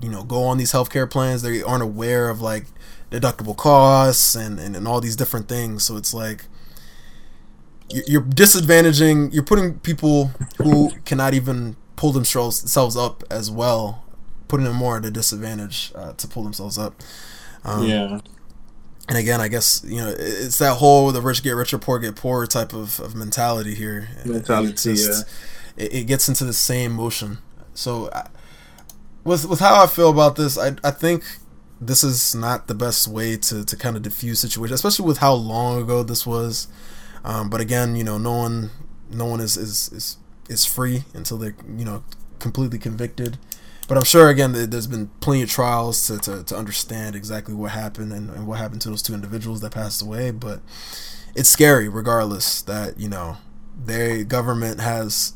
[0.02, 2.66] you know go on these healthcare plans they aren't aware of like
[3.10, 6.46] deductible costs and and, and all these different things so it's like
[7.90, 14.04] you- you're disadvantaging you're putting people who cannot even pull themselves themselves up as well
[14.48, 16.96] putting them more at a disadvantage uh, to pull themselves up
[17.66, 18.20] um, yeah.
[19.10, 22.16] And again, I guess you know it's that whole the rich get richer, poor get
[22.16, 24.08] poorer type of, of mentality here.
[24.24, 25.26] Mentality, it,
[25.76, 27.40] it, it gets into the same motion.
[27.74, 28.28] So, I,
[29.24, 31.24] with with how I feel about this, I I think
[31.82, 35.34] this is not the best way to to kind of diffuse situation, especially with how
[35.34, 36.68] long ago this was.
[37.26, 38.70] Um, but again, you know, no one
[39.10, 40.18] no one is is is
[40.50, 42.04] is free until they're you know
[42.38, 43.40] completely convicted.
[43.90, 47.56] But I'm sure again that there's been plenty of trials to, to, to understand exactly
[47.56, 50.30] what happened and, and what happened to those two individuals that passed away.
[50.30, 50.62] But
[51.36, 53.38] it's scary regardless that, you know,
[53.76, 55.34] their government has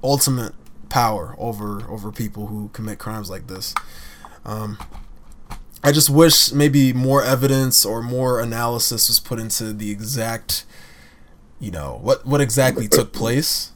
[0.00, 0.54] ultimate
[0.90, 3.74] power over over people who commit crimes like this.
[4.44, 4.78] Um,
[5.82, 10.64] I just wish maybe more evidence or more analysis was put into the exact,
[11.58, 13.71] you know, what what exactly took place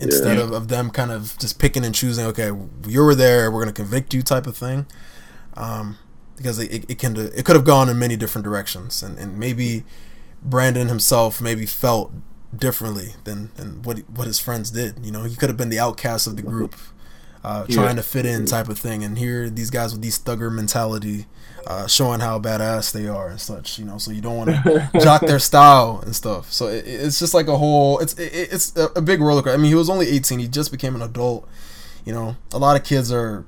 [0.00, 0.44] instead Yeah.
[0.44, 2.26] of, of them kind of just picking and choosing.
[2.26, 2.50] Okay,
[2.86, 4.86] you were there, we're gonna convict you, type of thing.
[5.54, 5.98] Um,
[6.36, 9.84] because it, it, can it could have gone in many different directions, and, and maybe
[10.42, 12.12] Brandon himself maybe felt
[12.56, 15.04] differently than, than what what his friends did.
[15.04, 16.74] You know, he could have been the outcast of the group,
[17.44, 17.76] uh, Yeah.
[17.76, 19.04] trying to fit in, type of thing.
[19.04, 21.26] And here, these guys with these thugger mentality,
[21.66, 23.78] uh, showing how badass they are and such.
[23.78, 26.52] You know, so you don't want to jock their style and stuff.
[26.52, 27.98] So it, it's just like a whole.
[27.98, 29.54] It's it, it's a, a big roller coaster.
[29.54, 30.38] I mean, he was only 18.
[30.38, 31.48] He just became an adult.
[32.04, 33.44] You know, a lot of kids are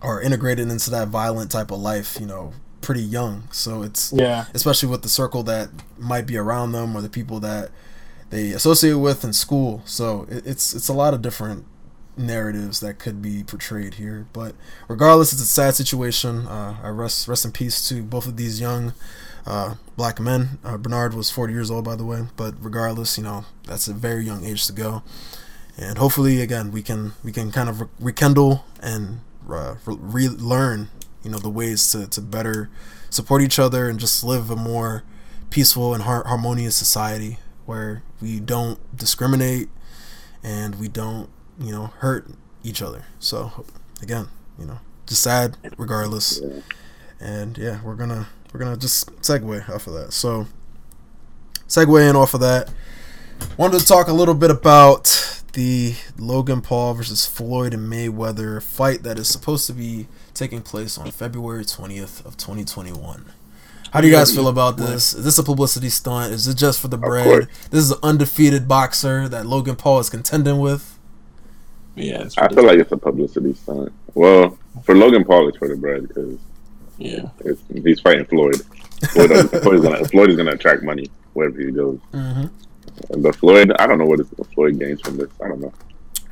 [0.00, 2.18] are integrated into that violent type of life.
[2.20, 3.44] You know, pretty young.
[3.52, 4.46] So it's Yeah.
[4.54, 7.70] especially with the circle that might be around them or the people that
[8.30, 9.82] they associate with in school.
[9.84, 11.64] So it, it's it's a lot of different
[12.16, 14.26] narratives that could be portrayed here.
[14.32, 14.54] But
[14.88, 16.46] regardless, it's a sad situation.
[16.46, 18.94] Uh, I rest rest in peace to both of these young
[19.46, 20.58] uh, black men.
[20.64, 22.26] Uh, Bernard was 40 years old, by the way.
[22.36, 25.02] But regardless, you know that's a very young age to go.
[25.78, 29.20] And hopefully, again, we can we can kind of re- rekindle and
[29.50, 29.96] uh, re-
[30.28, 30.88] relearn,
[31.22, 32.70] you know, the ways to, to better
[33.10, 35.02] support each other and just live a more
[35.50, 39.68] peaceful and har- harmonious society where we don't discriminate
[40.42, 42.28] and we don't, you know, hurt
[42.62, 43.04] each other.
[43.18, 43.64] So,
[44.02, 46.40] again, you know, just sad regardless.
[47.20, 50.12] And yeah, we're gonna we're gonna just segue off of that.
[50.12, 50.46] So,
[51.68, 52.72] segue in off of that.
[53.56, 59.02] Wanted to talk a little bit about the Logan Paul versus Floyd and Mayweather fight
[59.02, 63.26] that is supposed to be taking place on February 20th of 2021.
[63.92, 65.12] How do you guys feel about this?
[65.12, 66.32] Is this a publicity stunt?
[66.32, 67.48] Is it just for the bread?
[67.70, 70.91] This is an undefeated boxer that Logan Paul is contending with.
[71.94, 72.22] Yeah.
[72.22, 73.92] It's I feel like it's a publicity stunt.
[74.14, 76.38] Well, for Logan Paul, it's for the bread because
[76.98, 77.28] yeah.
[77.40, 78.62] it's, he's fighting Floyd.
[79.10, 81.98] Floyd, Floyd, is gonna, Floyd is gonna attract money wherever he goes.
[82.12, 83.22] Mm-hmm.
[83.22, 84.20] But Floyd, I don't know what
[84.54, 85.30] Floyd gains from this.
[85.42, 85.72] I don't know.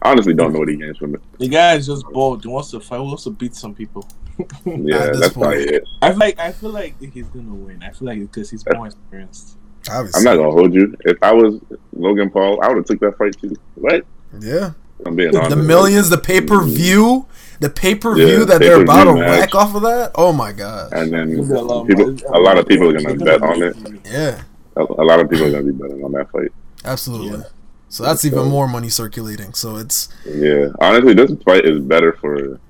[0.02, 1.20] I honestly don't know what he gains from it.
[1.38, 2.42] The guy is just bold.
[2.42, 3.00] He wants to fight.
[3.00, 4.08] He wants to beat some people.
[4.38, 4.44] Yeah,
[4.96, 5.84] At this that's probably it.
[6.00, 7.82] I feel like I feel like he's gonna win.
[7.82, 9.58] I feel like because he's more experienced.
[9.90, 10.18] Obviously.
[10.18, 10.94] I'm not gonna hold you.
[11.00, 11.60] If I was
[11.92, 13.54] Logan Paul, I would have took that fight too.
[13.74, 14.06] What?
[14.40, 14.72] Yeah.
[15.06, 15.50] I'm being honest.
[15.50, 17.26] The millions, the pay per view,
[17.60, 19.40] the pay per view Yeah, that they're about to pay-per-view match.
[19.40, 20.12] rack off of that.
[20.14, 20.92] Oh my god.
[20.92, 23.62] And then a lot of people, a lot of people are gonna He's bet on
[23.62, 23.76] it.
[24.04, 24.42] Yeah,
[24.76, 26.52] A, a lot of people are gonna be betting on that fight.
[26.84, 27.38] absolutely.
[27.38, 27.44] Yeah.
[27.88, 29.52] So that's even more money circulating.
[29.54, 32.60] So it's Yeah, honestly, this fight is better for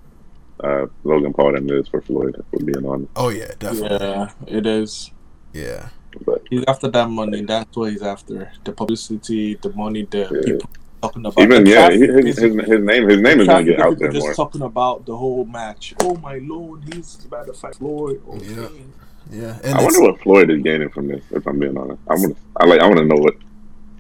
[0.64, 2.36] uh, Logan Paul than it is for Floyd.
[2.38, 4.06] If we're being honest, oh yeah, definitely.
[4.06, 5.10] Yeah, it is.
[5.52, 5.88] Yeah.
[6.24, 7.42] but He's after that money.
[7.44, 8.50] That's what he's after.
[8.64, 10.54] The publicity, the money, the Yeah.
[10.54, 11.38] people talking about.
[11.42, 14.12] even yeah, his, his, his name his name is gonna Traffic, get out people there
[14.12, 14.34] just more.
[14.34, 15.94] talking about the whole match.
[16.00, 18.22] Oh my lord, he's about to fight Floyd.
[18.28, 18.54] Oh, Yeah.
[18.56, 18.92] man.
[19.32, 19.58] Yeah.
[19.62, 21.22] And I wonder what Floyd is gaining from this.
[21.30, 23.34] If I'm being honest, I want I like I want to know what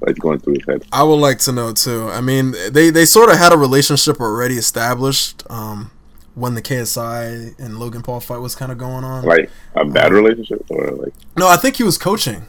[0.00, 0.82] like going through his head.
[0.92, 2.08] I would like to know too.
[2.10, 5.90] I mean, they they sort of had a relationship already established um,
[6.34, 9.24] when the KSI and Logan Paul fight was kind of going on.
[9.24, 12.46] Like a bad relationship or like No, I think he was coaching.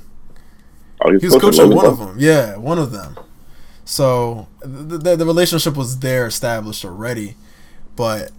[1.06, 2.16] oh he's, He was coaching coaching Logan one of them.
[2.20, 3.16] Yeah, one of them.
[3.92, 7.36] So the, the, the relationship was there established already,
[7.98, 8.32] but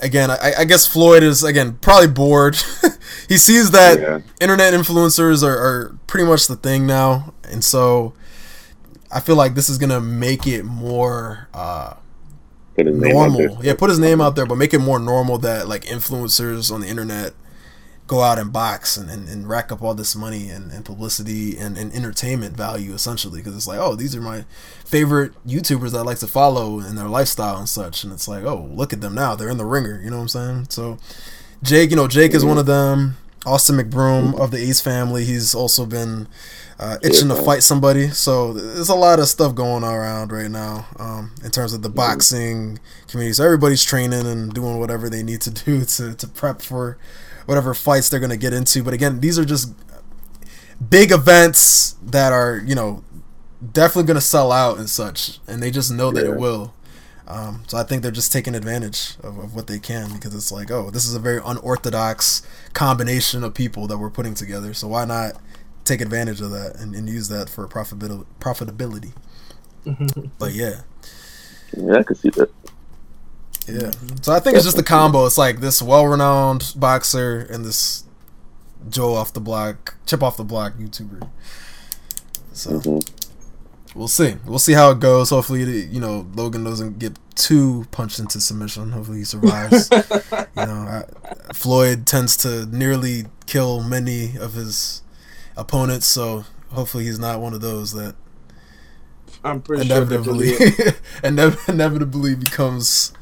[0.00, 2.56] again, I, I guess Floyd is again probably bored.
[3.28, 4.20] he sees that Yeah.
[4.40, 8.14] internet influencers are, are pretty much the thing now, and so
[9.12, 11.94] I feel like this is gonna make it more uh,
[12.74, 13.46] Put his name out there.
[13.48, 13.62] normal.
[13.64, 16.80] Yeah, put his name out there, but make it more normal that like influencers on
[16.80, 17.34] the internet
[18.06, 21.56] go out and box and, and, and rack up all this money and, and publicity
[21.56, 23.40] and, and entertainment value essentially.
[23.40, 24.44] Because it's like oh these are my
[24.84, 28.04] favorite youtubers that i like to follow and their lifestyle and such.
[28.04, 29.34] And it's like oh look at them now.
[29.34, 30.00] They're in the ringer.
[30.02, 30.66] You know what i'm saying?
[30.70, 30.98] So
[31.62, 33.16] jake you know jake is one of them.
[33.46, 35.24] Austin mcbroom of the ace family.
[35.24, 36.28] He's also been
[36.78, 38.08] uh, itching to fight somebody.
[38.08, 41.88] So there's a lot of stuff going around right now um, in terms of the
[41.88, 43.34] boxing community.
[43.34, 46.98] So everybody's training and doing whatever they need to do to, to prep for
[47.46, 48.82] whatever fights they're going to get into.
[48.82, 49.72] But again, these are just
[50.90, 53.04] big events that are, you know,
[53.72, 55.38] definitely going to sell out and such.
[55.46, 56.74] And they just know that it will.
[57.26, 60.52] Um, so I think they're just taking advantage of, of what they can because it's
[60.52, 62.42] like, oh, this is a very unorthodox
[62.74, 64.74] combination of people that we're putting together.
[64.74, 65.40] So why not
[65.84, 69.12] take advantage of that and, and use that for profitabil- profitability?
[70.38, 70.82] but yeah.
[71.76, 72.50] Yeah, I can see that.
[73.66, 73.90] Yeah.
[74.22, 75.26] So I think it's just the combo.
[75.26, 78.04] It's like this well-renowned boxer and this
[78.88, 81.28] Joe off the block, chip off the block YouTuber.
[82.52, 82.98] So hmm
[83.94, 84.36] we'll see.
[84.44, 85.30] We'll see how it goes.
[85.30, 88.90] Hopefully, you know, Logan doesn't get too punched into submission.
[88.92, 89.88] Hopefully, he survives.
[89.92, 91.04] you know, I,
[91.52, 95.02] Floyd tends to nearly kill many of his
[95.56, 98.16] opponents, so hopefully, he's not one of those that
[99.42, 100.52] I'm pretty sure that inevitably
[101.22, 103.12] they'll- inevitably becomes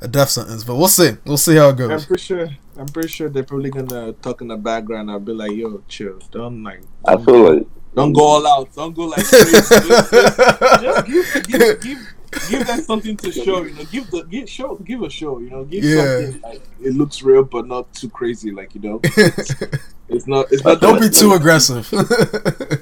[0.00, 0.64] a death sentence.
[0.64, 1.12] But we'll see.
[1.24, 1.90] We'll see how it goes.
[2.02, 2.48] I'm pretty sure.
[2.78, 5.10] I'm pretty sure they're probably gonna talk in the background.
[5.10, 6.18] I'll be like, "Yo, chill.
[6.30, 6.82] Don't like.
[7.06, 8.74] I Don't, feel like don't go all out.
[8.74, 9.24] Don't go like.
[9.26, 9.50] crazy.
[9.52, 12.14] just, just, just give, give, give,
[12.48, 13.62] give them something to show.
[13.64, 15.38] You know, give the give show, give a show.
[15.40, 16.20] You know, give Yeah.
[16.22, 18.50] something like it looks real, but not too crazy.
[18.52, 20.50] Like you know, it's not.
[20.52, 20.80] It's not.
[20.80, 21.88] Don't be too aggressive.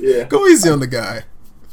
[0.01, 0.25] Yeah.
[0.25, 1.25] Go easy on the guy.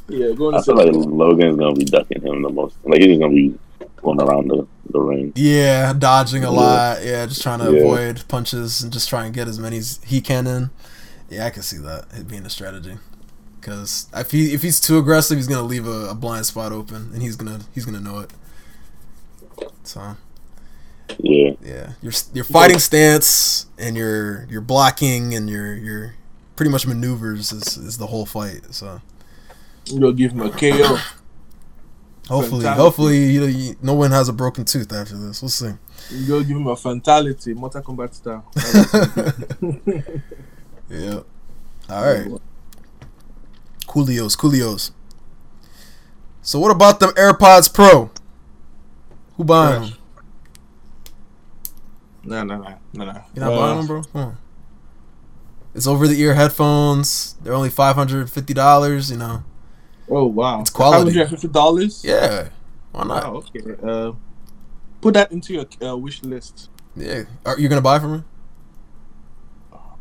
[0.08, 2.76] Yeah, go I feel like Logan's gonna be ducking him the most.
[2.84, 3.58] Like he's gonna be
[4.06, 5.34] going around the, the ring.
[5.36, 6.60] Yeah, dodging a Yeah.
[6.60, 7.04] lot.
[7.06, 7.80] Yeah, just trying to Yeah.
[7.80, 10.70] avoid punches and just try and get as many as he can in.
[11.30, 12.98] Yeah, I can see that it being a strategy.
[13.60, 17.10] Because if he if he's too aggressive, he's gonna leave a, a blind spot open,
[17.14, 18.32] and he's gonna he's gonna know it.
[19.84, 20.16] So
[21.20, 26.14] Yeah, yeah, your your fighting stance and your your blocking and your your
[26.56, 28.62] pretty much maneuvers is, is the whole fight.
[28.74, 29.02] So
[29.88, 30.98] You know, give him a KO.
[32.28, 32.82] Hopefully, Fantastic.
[32.84, 35.42] hopefully, you know, you, no one has a broken tooth after this.
[35.42, 35.72] We'll see.
[36.12, 38.46] You go give him a fatality, Mortal Kombat style.
[40.90, 41.20] yeah.
[41.90, 42.28] All right.
[43.88, 44.92] Coolios, Coolios.
[46.42, 48.12] So what about them AirPods Pro?
[49.38, 49.94] Who buying them?
[52.24, 53.22] No, no, no, no, no.
[53.36, 54.04] You're not Uh, buying them, bro?
[54.04, 54.38] Come on.
[55.74, 57.36] It's over the ear headphones.
[57.44, 59.12] They're only five hundred fifty dollars.
[59.12, 59.44] You know.
[60.10, 61.12] Oh wow, It's quality.
[61.14, 62.04] Hundred fifty dollars.
[62.04, 62.50] Yeah.
[62.92, 63.24] Why not?
[63.34, 63.44] Wow.
[63.56, 63.76] Okay.
[63.84, 64.12] Uh,
[65.02, 66.70] put that into your uh, wish list.
[66.96, 67.24] Yeah.
[67.46, 68.24] Are you gonna buy from me,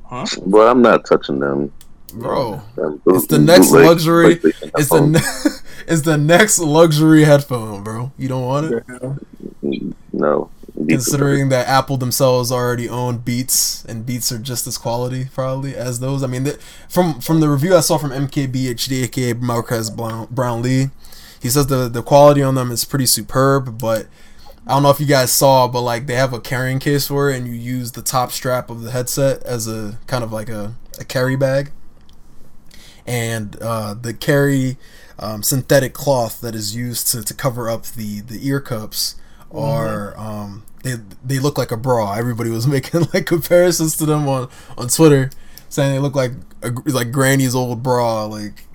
[0.05, 0.27] Huh?
[0.47, 1.73] but I'm not touching them.
[2.13, 2.61] bro?
[2.77, 5.59] Them It's the next bootleg luxury- PlayStation It's the ne-
[5.93, 8.13] it's the next luxury headphone, bro.
[8.19, 8.85] You don't want it.
[10.13, 10.51] no.
[10.89, 16.01] Considering that Apple themselves already own Beats, and Beats are just as quality probably as
[16.01, 16.23] those.
[16.23, 16.57] I mean, th-
[16.89, 20.91] from from the review I saw from MKBHD, aka Marques Brown, Brownlee,
[21.41, 23.79] he says the the quality on them is pretty superb.
[23.79, 24.07] But
[24.67, 27.31] I don't know if you guys saw, but like they have a carrying case for
[27.31, 30.49] it, and you use the top strap of the headset as a kind of like
[30.49, 31.71] a, a carry bag,
[33.07, 34.77] and uh, the carry
[35.19, 39.17] um, synthetic cloth that is used to, to cover up the the ear cups
[39.53, 40.95] are um they
[41.25, 42.13] they look like a bra.
[42.13, 45.31] Everybody was making like comparisons to them on on Twitter,
[45.69, 48.67] saying they look like a, like Granny's old bra, like,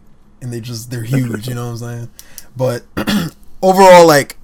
[0.41, 1.47] and they just they're huge.
[1.47, 2.09] You know what I'm saying?
[2.57, 2.83] But
[3.61, 4.37] overall, like,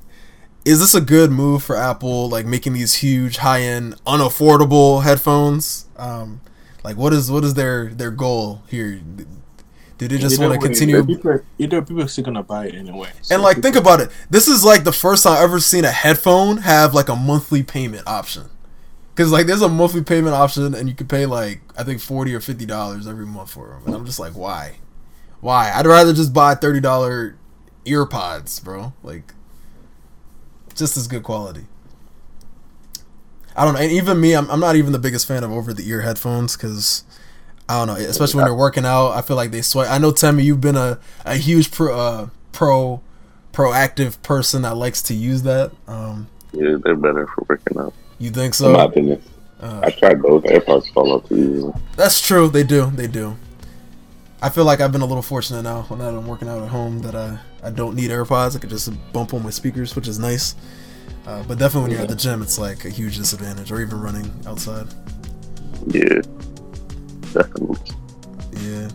[0.64, 2.30] is this a good move for Apple?
[2.30, 5.88] Like making these huge, high end, unaffordable headphones.
[5.98, 6.42] Um,
[6.84, 9.02] like what is what is their their goal here?
[9.98, 13.10] Do they just want to continue People, either people are still gonna buy it anyway.
[13.22, 14.10] So and like, people- think about it.
[14.30, 17.64] This is like the first time I've ever seen a headphone have like a monthly
[17.64, 18.50] payment option.
[19.16, 22.36] Cause like there's a monthly payment option, and you can pay like I think forty
[22.36, 23.84] or fifty dollars every month for them.
[23.86, 24.80] And I'm just like, why?
[25.40, 25.72] Why?
[25.74, 27.38] I'd rather just buy thirty dollar
[27.86, 28.92] ear pods, bro.
[29.04, 29.34] Like,
[30.74, 31.68] just as good quality.
[33.56, 33.80] I don't know.
[33.80, 36.58] And even me, I'm, I'm not even the biggest fan of over the ear headphones
[36.58, 37.06] because
[37.68, 39.12] I don't know, especially when you're working out.
[39.12, 39.90] I feel like they sweat.
[39.90, 43.02] I know, Temi, you've been a, a huge pro, uh, pro
[43.54, 45.72] proactive person that likes to use that.
[45.88, 47.94] Um, Yeah, they're better for working out.
[48.20, 48.68] You think so?
[48.68, 49.22] in my opinion.
[49.62, 51.74] Uh, I tried those AirPods fall off too easily.
[51.96, 52.50] That's true.
[52.50, 52.92] They do.
[52.92, 53.38] They do.
[54.42, 57.00] I feel like I've been a little fortunate now when I'm working out at home
[57.00, 58.56] that I, I don't need AirPods.
[58.56, 60.56] I could just bump on my speakers, which is nice.
[61.26, 64.00] Uh, but definitely when you're at the gym, it's like a huge disadvantage, or even
[64.00, 64.88] running outside.
[65.88, 66.22] Yeah,
[67.36, 67.78] definitely.
[68.62, 68.90] Yeah.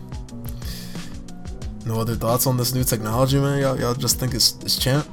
[1.85, 3.59] No other thoughts on this new technology, man?
[3.61, 5.07] Y'all, y'all just think it's it's champ.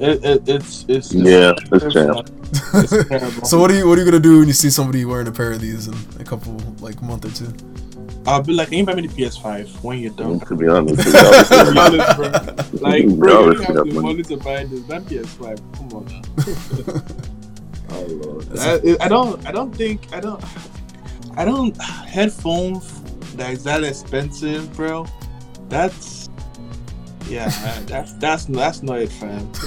[0.00, 2.28] It, it, it's it's Yeah, it's champ.
[2.74, 5.26] It's so what are you what are you gonna do when you see somebody wearing
[5.26, 7.52] a pair of these in a couple like month or two?
[8.26, 10.40] I'll be like, can you buy me the PS5 when you're done?
[10.40, 12.30] To be honest, to be honest, To be honest, bro.
[12.80, 14.06] Like, bro, you let's don't get have that the money.
[14.08, 14.82] money to buy this.
[14.84, 17.04] That PS5, come on
[17.90, 20.42] oh lord, I, I don't, I don't think, I don't,
[21.36, 23.00] I don't headphones
[23.36, 25.06] that is that expensive, bro.
[25.68, 26.28] That's,
[27.28, 29.50] yeah, man, that's that's that's not it, fam.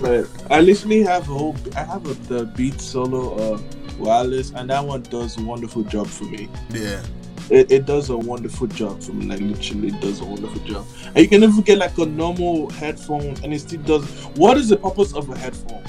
[0.00, 3.60] but I literally have a whole, I have a, the Beat Solo uh,
[3.98, 7.02] wireless, and that one does a wonderful job for me Yeah.
[7.50, 9.26] it, it does a wonderful job for me.
[9.26, 10.86] Like literally, it does a wonderful job.
[11.06, 14.04] And you can even get like a normal headphone, and it still does.
[14.36, 15.82] What is the purpose of a headphone?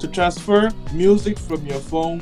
[0.00, 2.20] To transfer music from your phone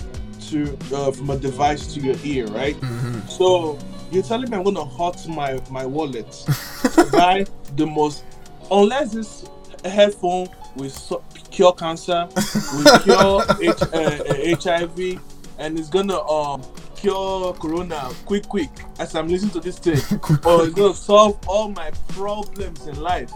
[0.53, 2.77] to uh, from a device to your ear, right?
[2.77, 3.79] hmm So
[4.11, 6.31] you're telling me I'm gonna hurt my my wallet
[6.95, 7.47] to buy
[7.77, 8.25] the most,
[8.71, 9.45] unless it's
[9.85, 12.29] a headphone with so, cure cancer,
[12.77, 15.21] with cure H, uh, uh, HIV,
[15.59, 16.63] and it's gonna um
[16.97, 20.01] cure corona quick quick as I'm listening to this thing,
[20.45, 23.33] or it's gonna solve all my problems in life.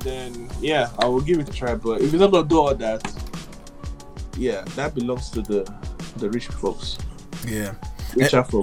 [0.00, 1.74] Then yeah, I will give it a try.
[1.74, 3.00] But if it's not gonna do all that,
[4.36, 6.98] yeah, that belongs to the the rich folks,
[7.46, 7.74] Yeah.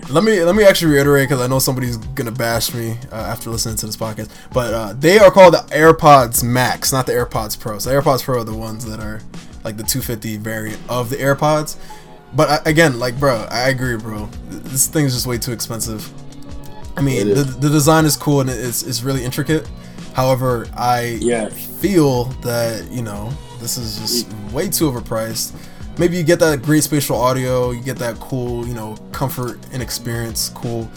[0.10, 3.50] Let me let me actually reiterate because I know somebody's gonna bash me uh, after
[3.50, 4.30] listening to this podcast.
[4.54, 7.78] But uh, they are called the AirPods Max, not the AirPods Pro.
[7.80, 9.20] So AirPods Pro are the ones that are
[9.66, 11.76] like the 250 variant of the AirPods.
[12.34, 14.28] But I, again, like bro, I agree, bro.
[14.50, 16.10] This thing is just way too expensive.
[16.96, 19.70] I mean, the, the design is cool and it's it's really intricate.
[20.14, 21.50] However, I Yeah.
[21.50, 25.54] feel that you know this is just way too overpriced.
[25.98, 29.82] Maybe you get that great spatial audio, you get that cool, you know, comfort and
[29.82, 30.90] experience, cool.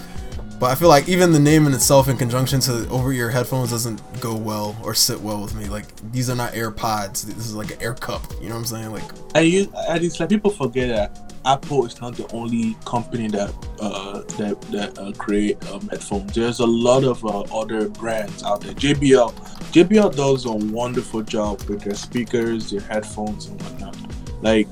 [0.60, 4.00] But I feel like even the name in itself, in conjunction to over-ear headphones, doesn't
[4.20, 5.66] go well or sit well with me.
[5.66, 7.22] Like these are not AirPods.
[7.22, 8.22] This is like an Air Cup.
[8.40, 8.92] You know what I'm saying?
[8.92, 13.28] Like And you, and it's like people forget that Apple is not the only company
[13.28, 16.34] that uh, that that uh, create um, headphones.
[16.34, 18.74] There's a lot of uh, other brands out there.
[18.74, 19.34] JBL,
[19.72, 24.03] JBL does a wonderful job with their speakers, their headphones, and whatnot.
[24.44, 24.68] Like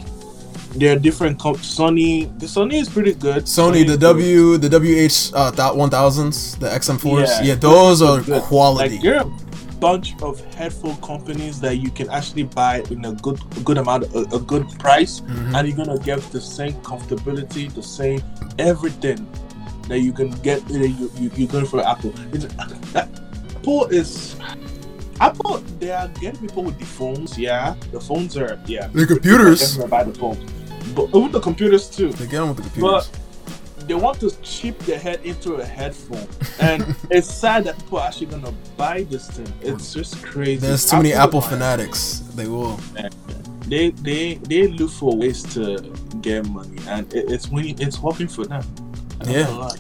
[0.77, 2.29] there are different comp- Sony.
[2.39, 3.45] The Sony is pretty good.
[3.45, 7.27] Sony, the is W, the WH uh, thou- 1000s, the XM4s.
[7.27, 7.55] Yeah, Yeah.
[7.57, 8.43] those are good.
[8.43, 8.95] quality.
[8.97, 13.13] Like there are a bunch of headphone companies that you can actually buy in a
[13.15, 15.55] good a good amount, a, a good price, Mhm.
[15.57, 18.23] and you're gonna get the same comfortability, the same
[18.59, 19.27] everything
[19.89, 20.61] that you can get.
[20.69, 22.13] That you, you you're going for Apple.
[22.33, 22.47] It's,
[22.95, 24.37] Apple is.
[25.23, 27.39] Apple, they are getting people with the phones.
[27.39, 28.89] Yeah, the phones are yeah.
[28.89, 29.79] The computers.
[29.79, 30.37] Buy the phone,
[30.97, 32.11] but even the computers too.
[32.13, 33.09] They get 'em with the computers.
[33.09, 36.27] But they want to chip their head into a headphone,
[36.61, 39.53] and it's sad that people are actually gonna buy this thing.
[39.63, 40.67] It's just crazy.
[40.67, 42.19] There's too many Apple Apple fanatics.
[42.35, 42.81] They will.
[43.69, 45.79] They they they look for ways to
[46.21, 47.79] get money, and it, it's winning.
[47.79, 48.65] It's working for them.
[49.25, 49.71] Yeah.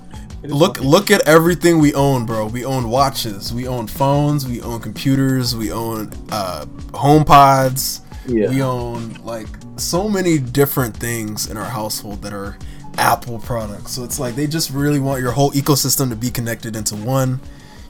[0.49, 0.69] Know why.
[0.71, 2.47] It is Look look at everything we own, bro.
[2.47, 8.49] We own watches, we own phones, we own computers, we own uh home pods, Yeah.
[8.51, 12.57] we own like so many different things in our household that are
[12.99, 13.93] Apple products.
[13.93, 17.41] So it's like they just really want your whole ecosystem to be connected into one.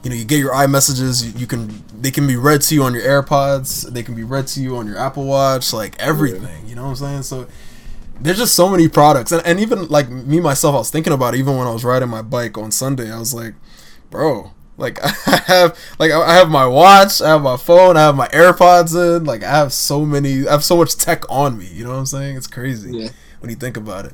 [0.03, 2.83] You know, you get your iMessages, you, you can they can be read to you
[2.83, 6.67] on your AirPods, they can be read to you on your Apple Watch, like everything.
[6.67, 7.23] You know what I'm saying?
[7.23, 7.47] So
[8.23, 9.31] there's just so many products.
[9.31, 11.83] And, and even like me myself i was thinking about it even when i was
[11.83, 13.11] riding my bike on sunday.
[13.11, 13.53] I was like
[14.09, 14.97] bro like
[15.27, 18.95] i have like i have my watch i have my phone i have my airpods
[18.95, 19.23] in.
[19.25, 21.67] Like i have so many i have so much tech on me.
[21.67, 22.37] You know what i'm saying?
[22.37, 23.09] It's crazy Yeah.
[23.39, 24.13] when you think about it.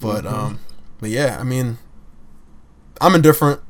[0.00, 0.58] But um
[1.00, 1.78] but yeah i mean
[3.00, 3.60] i'm indifferent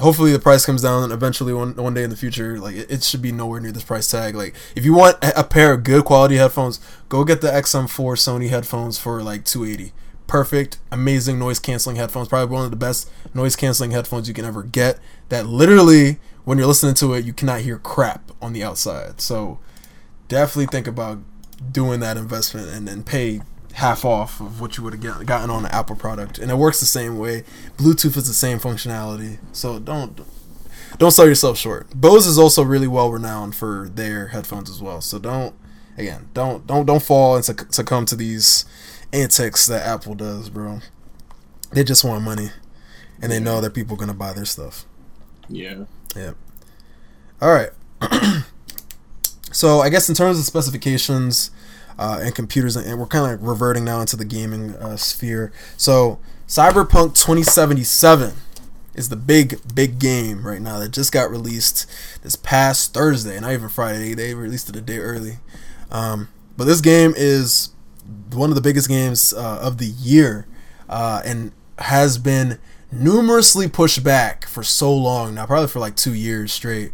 [0.00, 2.58] hopefully the price comes down eventually one one day in the future.
[2.58, 4.34] Like it, it should be nowhere near this price tag.
[4.34, 8.48] Like if you want a, pair of good quality headphones go get the xm4 sony
[8.48, 9.92] headphones for like 280
[10.26, 12.28] perfect amazing noise canceling headphones.
[12.28, 16.58] Probably one of the best noise canceling headphones you can ever get that literally when
[16.58, 19.20] you're listening to it you cannot hear crap on the outside.
[19.20, 19.60] So
[20.28, 21.18] definitely think about
[21.70, 23.40] doing that investment and then pay
[23.74, 26.80] half off of what you would have gotten on an Apple product, and it works
[26.80, 27.44] the same way.
[27.76, 30.20] Bluetooth is the same functionality, so don't
[30.98, 31.90] don't sell yourself short.
[31.90, 35.54] Bose is also really well renowned for their headphones as well, so don't
[35.98, 38.64] again don't don't don't fall and succumb to these
[39.12, 40.80] antics that Apple does, bro.
[41.72, 42.50] They just want money,
[43.20, 44.86] and they know that people are gonna buy their stuff.
[45.48, 45.84] Yeah.
[46.14, 46.32] Yeah.
[47.42, 47.70] All right.
[49.50, 51.50] so I guess in terms of specifications
[51.98, 55.52] uh, and computers, and we're kind of reverting now into the gaming uh, sphere.
[55.76, 58.34] So Cyberpunk 2077
[58.94, 61.90] is the big big game right now that just got released
[62.22, 64.14] this past Thursday, not even Friday.
[64.14, 65.38] They released it a day early.
[65.90, 67.70] Um, but this game is
[68.32, 70.46] one of the biggest games uh, of the year,
[70.88, 72.58] uh, and has been
[72.92, 76.92] numerously pushed back for so long now, probably for like two years straight.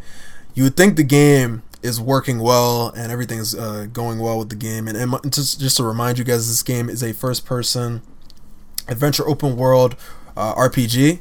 [0.55, 4.57] You would think the game is working well and everything's uh, going well with the
[4.57, 4.87] game.
[4.89, 8.03] And, and just just to remind you guys, this game is a first-person
[8.89, 9.97] adventure open world
[10.37, 11.20] uh, RPG.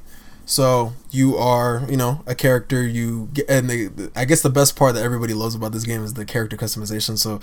[0.49, 2.81] So you are, you know, a character.
[2.81, 6.03] You get, and the, I guess the best part that everybody loves about this game
[6.03, 7.19] is the character customization.
[7.19, 7.39] So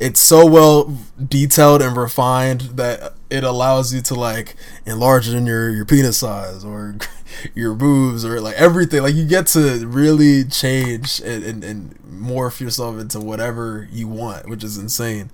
[0.00, 4.56] it's so well detailed and refined that it allows you to like
[4.86, 6.96] enlarge in your your penis size or
[7.54, 9.02] your boobs or like everything.
[9.04, 14.48] Like you get to really change and, and, and morph yourself into whatever you want,
[14.48, 15.30] which is insane.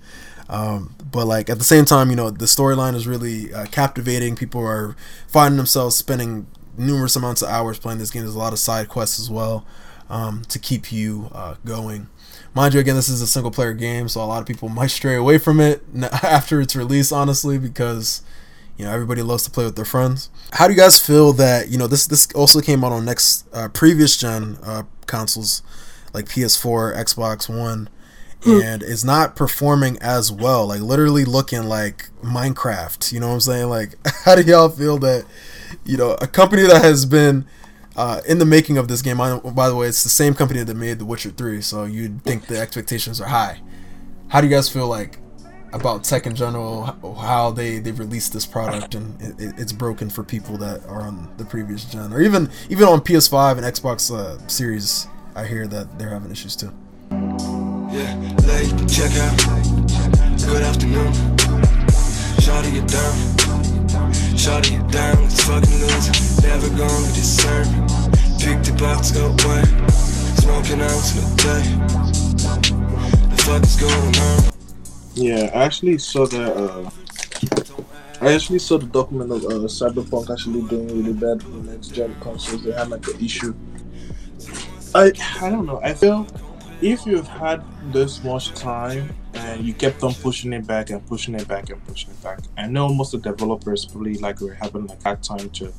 [0.47, 4.35] Um, but like at the same time, you know, the storyline is really uh, captivating.
[4.35, 4.95] People are
[5.27, 6.45] finding themselves spending
[6.77, 8.23] numerous amounts of hours playing this game.
[8.23, 9.65] There's a lot of side quests as well
[10.09, 12.07] um, to keep you uh, going.
[12.53, 14.87] Mind you, again, this is a single player game, so a lot of people might
[14.87, 15.83] stray away from it
[16.23, 18.21] after its release, honestly, because
[18.77, 20.29] you know everybody loves to play with their friends.
[20.53, 23.47] How do you guys feel that you know this this also came out on next
[23.53, 25.61] uh, previous gen uh, consoles
[26.13, 27.89] like PS4, Xbox One,
[28.45, 30.67] and is not performing as well?
[30.67, 33.11] Like literally looking like Minecraft.
[33.11, 33.69] You know what I'm saying?
[33.69, 35.25] Like, how do y'all feel that
[35.85, 37.45] you know a company that has been
[37.95, 40.75] uh, in the making of this game, by the way, it's the same company that
[40.75, 43.61] made The Witcher 3, so you'd think the expectations are high.
[44.27, 45.19] How do you guys feel like
[45.71, 46.85] about tech in general,
[47.19, 51.29] how they, they released this product and it, it's broken for people that are on
[51.37, 55.99] the previous gen, or even even on PS5 and Xbox uh, Series, I hear that
[55.99, 56.73] they're having issues too.
[57.11, 58.15] Yeah,
[58.45, 59.37] late checkout.
[60.45, 61.13] Good afternoon.
[62.39, 63.34] Shawty, you down.
[64.47, 65.81] It's fucking.
[66.43, 67.09] Never gonna.
[68.37, 69.39] Pick the box up.
[70.37, 71.63] Smoking out the day.
[73.29, 74.53] The fuck is going on?
[75.15, 76.55] Yeah, I actually saw that.
[76.55, 76.91] Uh,
[78.21, 81.87] I actually saw the document of uh, Cyberpunk actually doing really bad for the next
[81.87, 82.63] gen consoles.
[82.63, 83.55] They had like an issue.
[84.93, 85.81] I I don't know.
[85.83, 86.27] I feel
[86.81, 91.35] if you've had this much time and you kept on pushing it back and pushing
[91.35, 94.53] it back and pushing it back, I know most of the developers probably like were
[94.53, 95.73] having like hard time to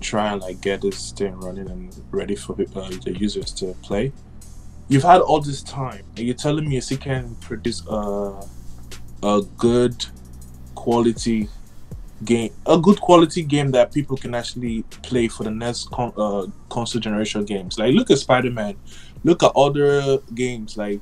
[0.00, 4.12] try and like get this thing running and ready for uh, the users to play.
[4.88, 8.42] You've had all this time, and you're telling me you still can produce a
[9.22, 10.06] a good
[10.74, 11.48] quality
[12.24, 16.46] game, a good quality game that people can actually play for the next con- uh,
[16.68, 17.78] console generation games.
[17.78, 18.76] Like look at Spider Man,
[19.24, 21.00] look at other games like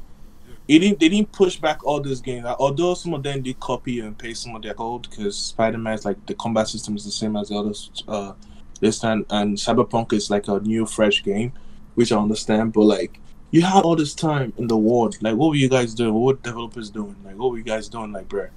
[0.69, 2.45] it didn't they didn't push back all those games.
[2.59, 6.05] Although some of them did copy and paste some of their code because Spider Man's
[6.05, 7.91] like the combat system is the same as the others.
[8.09, 8.33] Uh,
[8.81, 11.53] this time and Cyberpunk is like a new fresh game,
[11.95, 12.73] which I understand.
[12.73, 13.21] But like
[13.53, 16.15] you had all this time in the world, like what were you guys doing?
[16.15, 17.17] What developers doing?
[17.25, 18.11] Like what were you guys doing?
[18.11, 18.49] Like bro,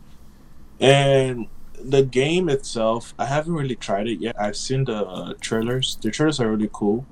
[0.79, 1.47] and
[1.79, 4.35] the game itself, I haven't really tried it yet.
[4.39, 5.97] I've seen the uh, trailers.
[6.01, 7.05] The trailers are really cool.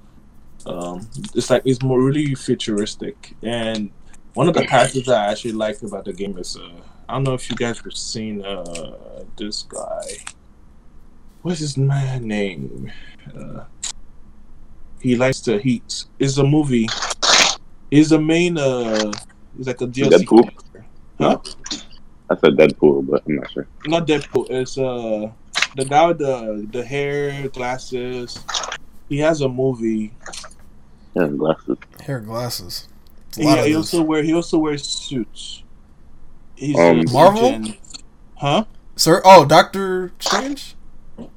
[0.67, 3.89] Um, it's like it's more really futuristic, and
[4.33, 6.69] one of the characters I actually like about the game is uh,
[7.07, 10.03] I don't know if you guys have seen uh, this guy.
[11.41, 12.91] What's his man name?
[13.33, 13.63] Uh,
[14.99, 15.81] he likes to he
[16.19, 16.87] is a movie.
[17.89, 19.11] He's the main uh
[19.55, 20.43] he's like a DLC Deadpool.
[20.43, 20.85] Character.
[21.19, 21.39] Huh?
[22.29, 23.67] I said Deadpool, but I'm not sure.
[23.85, 24.47] Not Deadpool.
[24.49, 25.31] It's uh
[25.75, 28.39] the guy with the the hair, glasses.
[29.09, 30.13] He has a movie.
[31.17, 31.77] Hair glasses.
[32.05, 32.87] Hair glasses.
[33.35, 35.63] Yeah, he also wear he also wears suits.
[36.55, 37.61] He's um, Marvel.
[38.35, 38.65] Huh?
[38.95, 39.21] Sir?
[39.23, 40.75] Oh, Doctor Strange.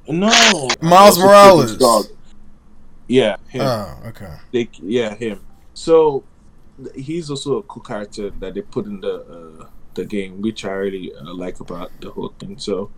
[0.07, 0.69] No.
[0.81, 1.77] Miles Morales.
[3.07, 3.37] Yeah.
[3.49, 3.61] Him.
[3.61, 4.35] Oh, okay.
[4.51, 5.41] They, yeah, him.
[5.73, 6.23] So
[6.95, 9.15] he's also a cool character that they put in the
[9.61, 12.57] uh, the game, which I really uh, like about the whole thing.
[12.57, 12.89] So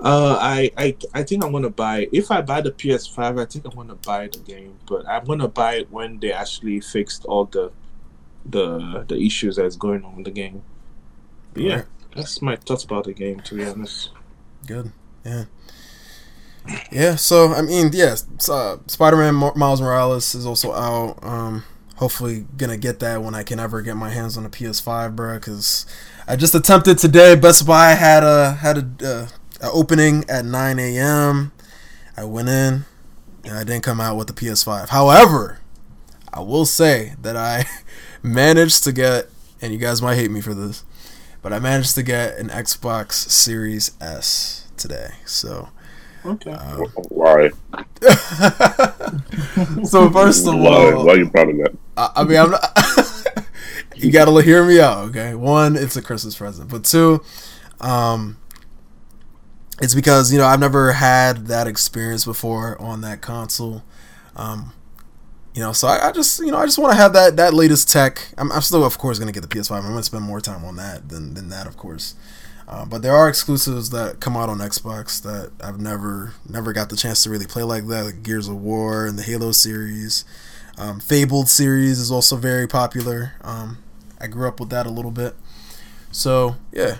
[0.00, 2.08] uh, I, I I think I'm gonna buy.
[2.12, 4.76] If I buy the PS5, I think I'm gonna buy the game.
[4.86, 7.72] But I'm gonna buy it when they actually fixed all the
[8.44, 10.62] the the issues that's going on with the game.
[11.54, 11.84] But yeah, right.
[12.14, 13.40] that's my thoughts about the game.
[13.40, 14.10] To be honest.
[14.66, 14.92] Good.
[15.24, 15.44] Yeah.
[16.90, 17.14] Yeah.
[17.16, 21.18] So I mean, yes, yeah, uh, Spider-Man Miles Morales is also out.
[21.22, 21.64] Um,
[21.96, 25.36] hopefully gonna get that when I can ever get my hands on a PS5, bro.
[25.36, 25.86] Because
[26.26, 27.36] I just attempted today.
[27.36, 29.28] Best Buy had a had a uh,
[29.72, 31.52] opening at 9 a.m.
[32.16, 32.84] I went in
[33.44, 34.88] and I didn't come out with the PS5.
[34.90, 35.58] However,
[36.32, 37.66] I will say that I
[38.22, 39.28] managed to get,
[39.60, 40.84] and you guys might hate me for this,
[41.42, 45.10] but I managed to get an Xbox Series S today.
[45.26, 45.68] So,
[46.24, 46.52] Okay.
[46.52, 47.50] um, Why?
[49.84, 50.92] so first of Why?
[50.92, 51.76] all, Why are you proud of that?
[51.96, 53.44] I, I mean, I'm not.
[53.96, 55.34] you gotta hear me out, okay?
[55.34, 57.22] One, it's a Christmas present, but two,
[57.80, 58.36] um,
[59.80, 63.82] it's because you know I've never had that experience before on that console.
[64.36, 64.72] Um,
[65.54, 67.54] you know, so I, I just you know I just want to have that that
[67.54, 68.28] latest tech.
[68.36, 69.76] I'm, I'm still of course gonna get the PS5.
[69.76, 72.14] I'm gonna spend more time on that than than that, of course.
[72.66, 76.88] Uh, but there are exclusives that come out on Xbox that I've never never got
[76.88, 80.24] the chance to really play like that, like Gears of War and the Halo series.
[80.76, 83.34] Um, Fabled series is also very popular.
[83.42, 83.78] Um,
[84.20, 85.36] I grew up with that a little bit,
[86.10, 86.98] so yeah,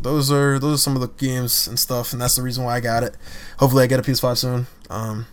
[0.00, 2.76] those are those are some of the games and stuff, and that's the reason why
[2.76, 3.16] I got it.
[3.58, 4.66] Hopefully, I get a PS5 soon.
[4.90, 5.26] Um,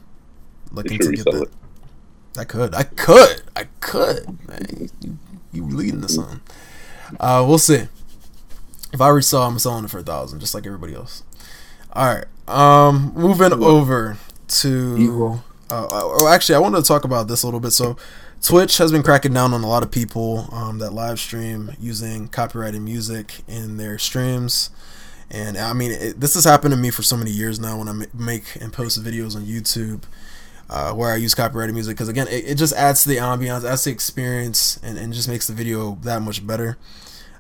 [0.72, 1.44] looking to get that.
[1.44, 1.50] it.
[2.38, 4.48] I could, I could, I could.
[4.48, 5.20] Man, you,
[5.52, 6.42] you leading to something.
[7.20, 7.88] Uh, we'll see.
[8.92, 11.24] If I resell, I'm selling it for a thousand, just like everybody else.
[11.94, 12.26] All right.
[12.48, 14.98] Um, moving over to.
[15.70, 17.72] Uh, oh, actually, I wanted to talk about this a little bit.
[17.72, 17.98] So,
[18.44, 22.28] Twitch has been cracking down on a lot of people um, that live stream using
[22.28, 24.70] copyrighted music in their streams.
[25.32, 27.88] And I mean, it, this has happened to me for so many years now when
[27.88, 30.04] I make and post videos on YouTube
[30.70, 33.64] uh, where I use copyrighted music because, again, it, it just adds to the ambiance,
[33.64, 36.78] adds to the experience, and, and just makes the video that much better.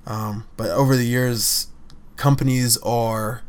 [0.08, 1.68] Um, but over the years,
[2.16, 3.41] companies are,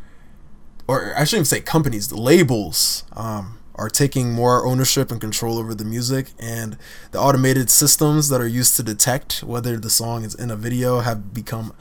[0.89, 5.59] or I shouldn't even say companies, the labels um, are taking more ownership and control
[5.59, 6.77] over the music, and
[7.11, 11.01] the automated systems that are used to detect whether the song is in a video
[11.01, 11.73] have become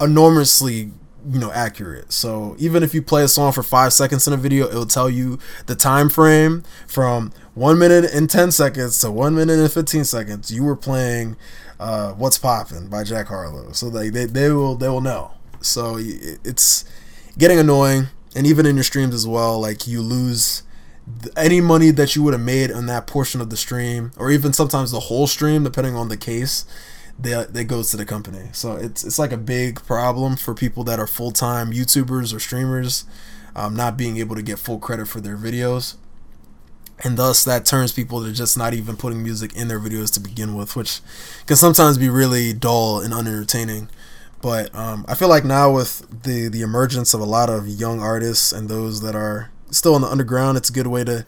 [0.00, 0.92] enormously
[1.28, 2.12] you know accurate.
[2.12, 5.10] So even if you play a song for five seconds in a video it'll tell
[5.10, 10.04] you the time frame from one minute and 10 seconds to one minute and 15
[10.04, 10.52] seconds.
[10.52, 11.36] You were playing
[11.80, 13.72] uh, what's poppin' by jack harlow.
[13.72, 15.32] So they, they, they will they will know.
[15.60, 16.84] So it's
[17.36, 18.08] getting annoying
[18.38, 20.62] and even in your streams as well like you lose
[21.36, 24.52] any money that you would have made on that portion of the stream or even
[24.52, 26.64] sometimes the whole stream depending on the case
[27.18, 28.48] that that goes to the company.
[28.52, 32.38] So it's it's like a big problem for people that are full time YouTubers or
[32.38, 33.04] streamers,
[33.56, 35.96] um, not being able to get full credit for their videos,
[37.02, 40.20] and thus that turns people to just not even putting music in their videos to
[40.20, 41.00] begin with, which
[41.46, 43.88] can sometimes be really dull and unentertaining.
[44.40, 48.00] But um, I feel like now with the the emergence of a lot of young
[48.00, 51.26] artists and those that are still in the underground, it's a good way to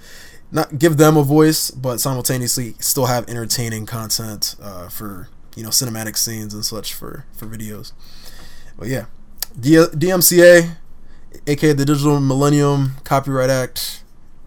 [0.52, 5.70] not give them a voice, but simultaneously still have entertaining content uh, for you know
[5.70, 7.92] cinematic scenes and such for for videos.
[8.78, 9.06] But yeah,
[9.58, 10.76] D- DMCA,
[11.46, 14.04] aka the Digital Millennium Copyright Act,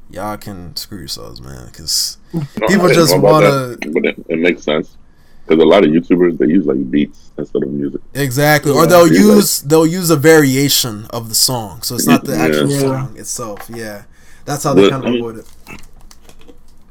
[0.09, 2.17] y'all can screw yourselves, man, because
[2.67, 4.97] People just but it, it makes sense
[5.45, 8.01] because a lot of YouTubers they use like beats instead of music.
[8.13, 9.19] exactly, or they'll yeah.
[9.19, 12.43] use they'll use a variation of the song, so it's not the Yeah.
[12.45, 12.79] actual Yeah.
[12.79, 13.69] song itself.
[13.73, 14.03] Yeah,
[14.45, 15.47] that's how they But, kind I of mean- avoid it.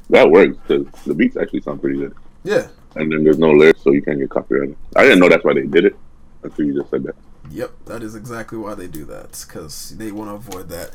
[0.09, 2.67] That works because the beats actually sound pretty good, Yeah.
[2.95, 4.75] and then there's no lyrics, so you can't get copyrighted.
[4.95, 5.95] I didn't know that's why they did it
[6.43, 7.15] until you just said that.
[7.49, 10.91] Yep, that is exactly why they do that because they want to avoid that,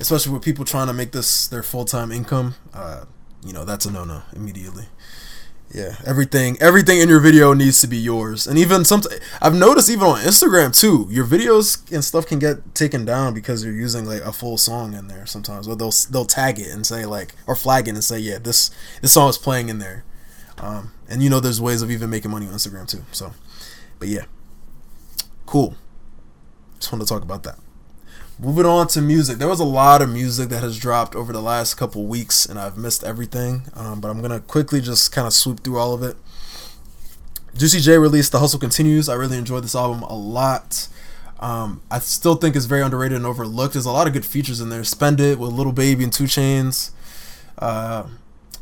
[0.00, 2.54] especially with people trying to make this their full time income.
[2.74, 3.04] Uh,
[3.44, 4.86] you know, that's a no no immediately.
[5.76, 9.02] Yeah, everything everything in your video needs to be yours, and even some.
[9.42, 13.62] I've noticed even on Instagram too, your videos and stuff can get taken down because
[13.62, 16.86] you're using like a full song in there sometimes, or they'll they'll tag it and
[16.86, 18.70] say like or flag it and say yeah this
[19.02, 20.02] this song is playing in there,
[20.56, 23.04] um, and you know there's ways of even making money on Instagram too.
[23.12, 23.34] So,
[23.98, 24.24] but yeah,
[25.44, 25.74] cool.
[26.78, 27.58] Just want to talk about that.
[28.38, 31.40] Moving on to music, there was a lot of music that has dropped over the
[31.40, 33.62] last couple weeks, and I've missed everything.
[33.72, 36.18] Um, but I'm gonna quickly just kind of swoop through all of it.
[37.56, 40.88] Juicy J released "The Hustle Continues." I really enjoyed this album a lot.
[41.40, 43.72] Um, I still think it's very underrated and overlooked.
[43.72, 44.84] There's a lot of good features in there.
[44.84, 46.90] Spend It with Lil Baby and 2 Chainz.
[47.58, 48.04] Uh,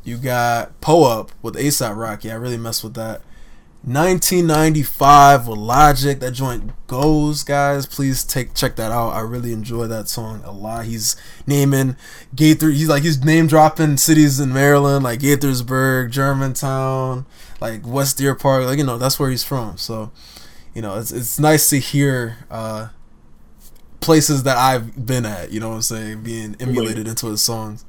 [0.05, 2.31] you got Po Up with ASAP Rocky.
[2.31, 3.23] I really messed with that.
[3.87, 6.19] 1995 with Logic.
[6.19, 7.85] That joint goes, guys.
[7.85, 9.11] Please take check that out.
[9.11, 10.87] I really enjoy that song a lot.
[10.87, 11.17] He's
[11.47, 11.97] naming
[12.35, 12.71] Gaither.
[12.71, 17.27] He's like he's name dropping cities in Maryland, like Gaithersburg, Germantown,
[17.61, 18.65] like West Deer Park.
[18.65, 19.77] Like you know, that's where he's from.
[19.77, 20.11] So,
[20.75, 22.89] you know, it's it's nice to hear uh,
[24.01, 25.53] places that I've been at.
[25.53, 27.85] You know what I'm saying, being emulated into his songs.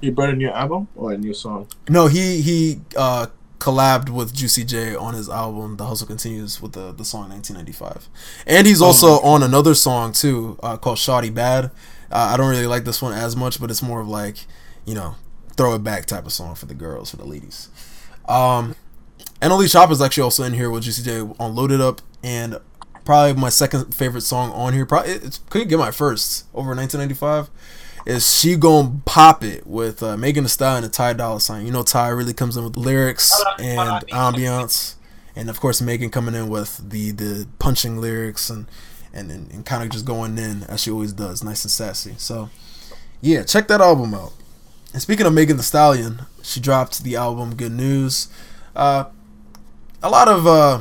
[0.00, 1.66] He brought a new album or a new song?
[1.88, 3.26] No, he he uh
[3.60, 8.08] collabed with Juicy J on his album The Hustle Continues with the, the song 1995.
[8.46, 9.28] And he's also Oh.
[9.34, 11.66] on another song too uh, called Shawty Bad.
[12.10, 14.46] Uh, I don't really like this one as much, but it's more of like,
[14.84, 15.14] you know,
[15.56, 17.68] throw it back type of song for the girls, for the ladies.
[18.28, 18.74] Um,
[19.40, 22.58] NLE Choppa is actually also in here with Juicy J on Load It Up, and
[23.04, 24.84] probably my second favorite song on here.
[24.86, 27.50] Probably it, it could get my first over 1995.
[28.06, 31.66] Is she gonna pop it with uh, Megan Thee Stallion and Ty Dolla Sign?
[31.66, 34.94] You know Ty really comes in with lyrics and ambiance,
[35.36, 38.66] and of course Megan coming in with the the punching lyrics and
[39.12, 42.14] and and, and kind of just going in as she always does, nice and sassy.
[42.16, 42.48] So
[43.20, 44.32] yeah, check that album out.
[44.92, 48.28] And speaking of Megan Thee Stallion, she dropped the album Good News.
[48.74, 49.04] Uh,
[50.02, 50.80] a lot of uh,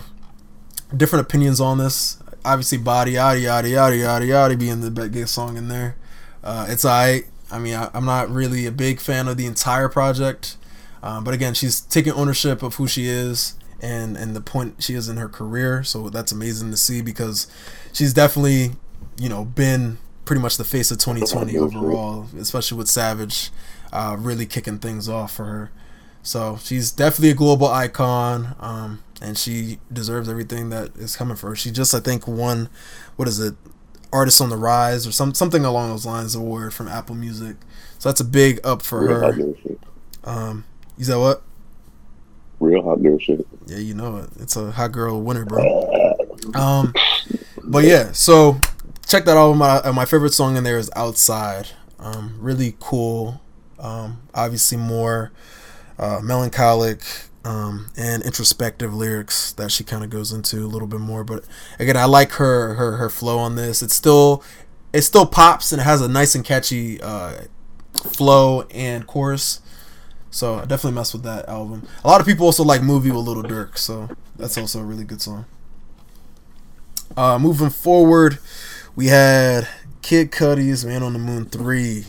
[0.95, 2.17] different opinions on this.
[2.45, 5.95] Obviously, body yada yada yada yada yada being the biggest song in there.
[6.43, 7.23] Uh, it's I.
[7.51, 10.55] I mean, I, I'm not really a big fan of the entire project,
[11.01, 14.93] um, but again, she's taking ownership of who she is and and the point she
[14.93, 15.83] is in her career.
[15.83, 17.47] So that's amazing to see because
[17.91, 18.71] she's definitely,
[19.17, 23.49] you know, been pretty much the face of 2020 overall, especially with Savage
[23.91, 25.71] uh, really kicking things off for her.
[26.21, 31.49] So she's definitely a global icon, um, and she deserves everything that is coming for
[31.49, 31.55] her.
[31.55, 32.69] She just, I think, won
[33.15, 33.55] what is it,
[34.11, 37.55] Artist on the Rise or some something along those lines award from Apple Music.
[37.99, 39.41] So that's a big up for Real hot her.
[39.43, 39.79] girl shit.
[40.23, 40.65] Um,
[40.97, 41.41] you said what?
[42.59, 43.45] Real hot girl shit.
[43.67, 44.29] Yeah, you know it.
[44.39, 45.63] It's a hot girl winner, bro.
[46.55, 46.93] Um,
[47.63, 48.57] but yeah, so
[49.07, 49.85] check that album out.
[49.85, 53.41] Uh, My favorite song in there is "Outside." Um, really cool.
[53.77, 55.31] Um, obviously more
[55.97, 57.01] uh, melancholic
[57.45, 61.23] um, and introspective lyrics that she kind of goes into a little bit more.
[61.23, 61.45] But
[61.79, 63.81] again, I like her her her flow on this.
[63.81, 64.43] It's still
[64.93, 67.43] it still pops and it has a nice and catchy uh,
[67.93, 69.61] flow and chorus.
[70.31, 71.87] So I definitely mess with that album.
[72.03, 75.03] A lot of people also like "Movie" with Lil Durk, so that's also a really
[75.03, 75.45] good song.
[77.17, 78.37] Uh, moving forward,
[78.95, 79.67] we had
[80.03, 82.05] Kid Cudi's "Man on the Moon" three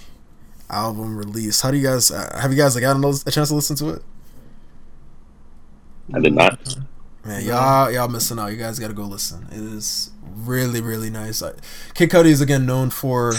[0.68, 1.62] album release.
[1.62, 3.88] How do you guys uh, have you guys like gotten a chance to listen to
[3.90, 4.02] it?
[6.14, 6.76] I did not.
[7.24, 8.48] Man, y'all y'all missing out.
[8.48, 9.46] You guys got to go listen.
[9.50, 11.42] It is really really nice.
[11.42, 11.52] I,
[11.94, 13.34] Kid Cudi is again known for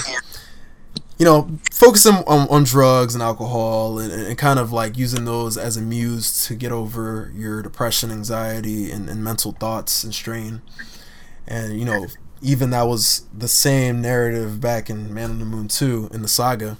[1.17, 5.57] you know focusing on, on drugs and alcohol and, and kind of like using those
[5.57, 10.61] as a muse to get over your depression, anxiety, and, and mental thoughts and strain.
[11.47, 12.07] And you know
[12.41, 16.28] even that was the same narrative back in Man on the Moon 2 in the
[16.28, 16.78] saga.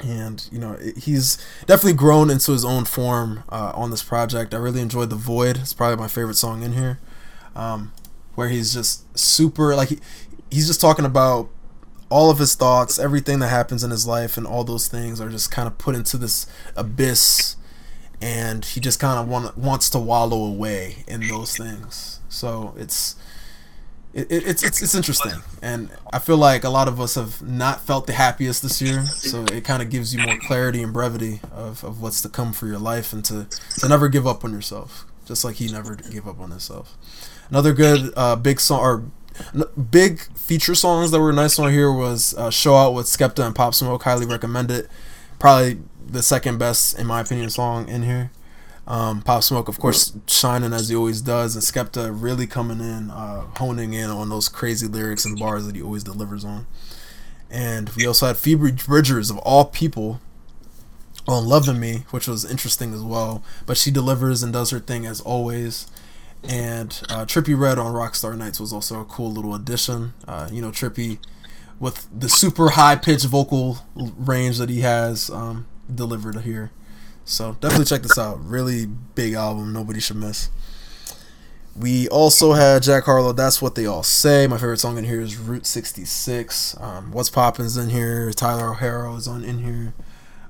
[0.00, 4.52] And you know he's definitely grown into his own form uh, on this project.
[4.52, 6.98] I really enjoyed "The Void." It's probably my favorite song in here,
[7.54, 7.92] um,
[8.34, 9.98] where he's just super like he,
[10.50, 11.50] he's just talking about
[12.12, 15.30] all of his thoughts, everything that happens in his life, and all those things are
[15.30, 17.56] just kind of put into this abyss,
[18.20, 22.20] and he just kind of want, wants to wallow away in those things.
[22.28, 23.16] So it's
[24.14, 25.32] it, it, it's it's it's interesting,
[25.62, 29.06] and I feel like a lot of us have not felt the happiest this year.
[29.06, 32.52] So it kind of gives you more clarity and brevity of, of what's to come
[32.52, 33.46] for your life, and to
[33.78, 36.96] to never give up on yourself, just like he never gave up on himself.
[37.48, 39.04] Another good uh, big song or
[39.90, 43.54] big feature songs that were nice on here was uh, "Show Out" with Skepta and
[43.54, 44.02] Pop Smoke.
[44.02, 44.88] Highly recommend it.
[45.38, 48.30] Probably the second best, in my opinion, song in here.
[48.86, 53.10] Um, Pop Smoke, of course, shining as he always does, and Skepta really coming in,
[53.10, 56.66] uh, honing in on those crazy lyrics and bars that he always delivers on.
[57.50, 60.20] And we also had Phoebe Bridgers, of all people,
[61.28, 63.44] on Loving Me, which was interesting as well.
[63.66, 65.86] But she delivers and does her thing as always.
[66.42, 70.14] And uh, Trippie Redd on Rockstar Knights was also a cool little addition.
[70.26, 71.18] Uh, you know, Trippie
[71.78, 76.70] with the super high pitched vocal range that he has um, delivered here.
[77.24, 78.44] So definitely check this out.
[78.44, 79.72] Really big album.
[79.72, 80.50] Nobody should miss.
[81.74, 83.32] We also had Jack Harlow.
[83.32, 84.46] That's what they all say.
[84.46, 86.76] My favorite song in here is Route 66.
[86.78, 88.30] Um, What's Poppin's in here.
[88.32, 89.94] Tyler Herro is on in here.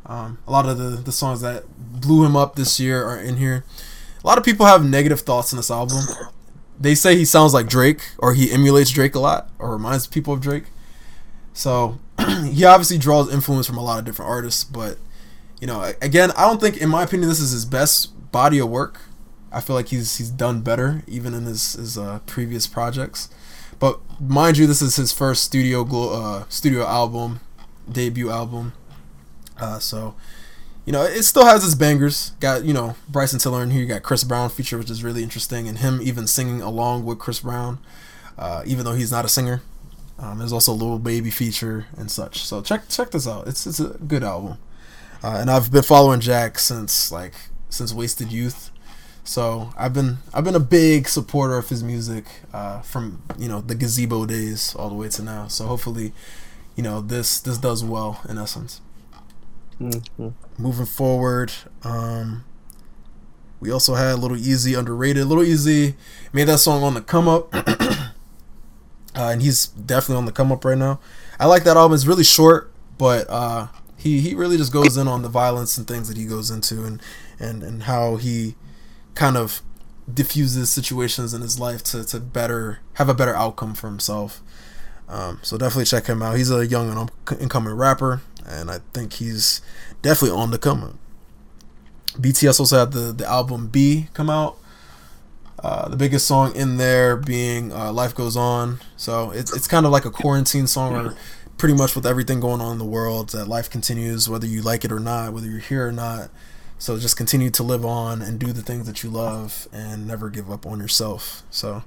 [0.04, 3.36] Um, a lot of the, the songs that blew him up this year are in
[3.36, 3.64] here.
[4.22, 5.98] A lot of people have negative thoughts on this album.
[6.78, 10.34] They say he sounds like Drake, or he emulates Drake a lot, or reminds people
[10.34, 10.64] of Drake.
[11.52, 11.98] So
[12.50, 14.98] he obviously draws influence from a lot of different artists, but
[15.62, 18.68] you know, again, I don't think, in my opinion, this is his best body of
[18.68, 19.00] work.
[19.52, 23.28] I feel like he's he's done better even in his his uh, previous projects.
[23.78, 27.38] But mind you, this is his first studio uh, studio album,
[27.88, 28.72] debut album.
[29.56, 30.16] Uh, so,
[30.84, 32.30] you know, it still has its bangers.
[32.40, 33.82] Got you know Bryson Tiller in here.
[33.82, 37.20] You got Chris Brown feature, which is really interesting, and him even singing along with
[37.20, 37.78] Chris Brown,
[38.36, 39.62] uh, even though he's not a singer.
[40.18, 42.44] Um, there's also a Lil Baby feature and such.
[42.44, 43.46] So check check this out.
[43.46, 44.58] It's it's a good album.
[45.22, 47.34] Uh, and I've been following Jack since like
[47.68, 48.70] since Wasted Youth.
[49.24, 53.60] So I've been I've been a big supporter of his music uh, from you know
[53.60, 55.46] the gazebo days all the way to now.
[55.46, 56.12] So hopefully,
[56.74, 58.80] you know this this does well in essence.
[59.80, 60.28] Mm-hmm.
[60.58, 61.52] Moving forward,
[61.84, 62.44] um,
[63.60, 65.26] we also had Little Easy underrated.
[65.26, 65.94] Little Easy
[66.32, 68.10] made that song on the come up, uh,
[69.14, 70.98] and he's definitely on the come up right now.
[71.38, 71.94] I like that album.
[71.94, 73.68] It's really short, but uh,
[74.02, 76.84] he he really just goes in on the violence and things that he goes into,
[76.84, 77.00] and
[77.38, 78.56] and and how he
[79.14, 79.62] kind of
[80.12, 84.40] diffuses situations in his life to, to better have a better outcome for himself.
[85.08, 86.36] Um, so definitely check him out.
[86.36, 89.60] He's a young and incoming rapper, and I think he's
[90.00, 90.94] definitely on the come up.
[92.14, 94.58] BTS also had the, the album BE come out.
[95.62, 99.86] Uh, the biggest song in there being uh, "Life Goes On," so it's it's kind
[99.86, 101.16] of like a quarantine song, or
[101.56, 104.84] pretty much with everything going on in the world, that life continues whether you like
[104.84, 106.30] it or not, whether you're here or not.
[106.78, 110.28] So just continue to live on and do the things that you love and never
[110.28, 111.44] give up on yourself.
[111.48, 111.84] So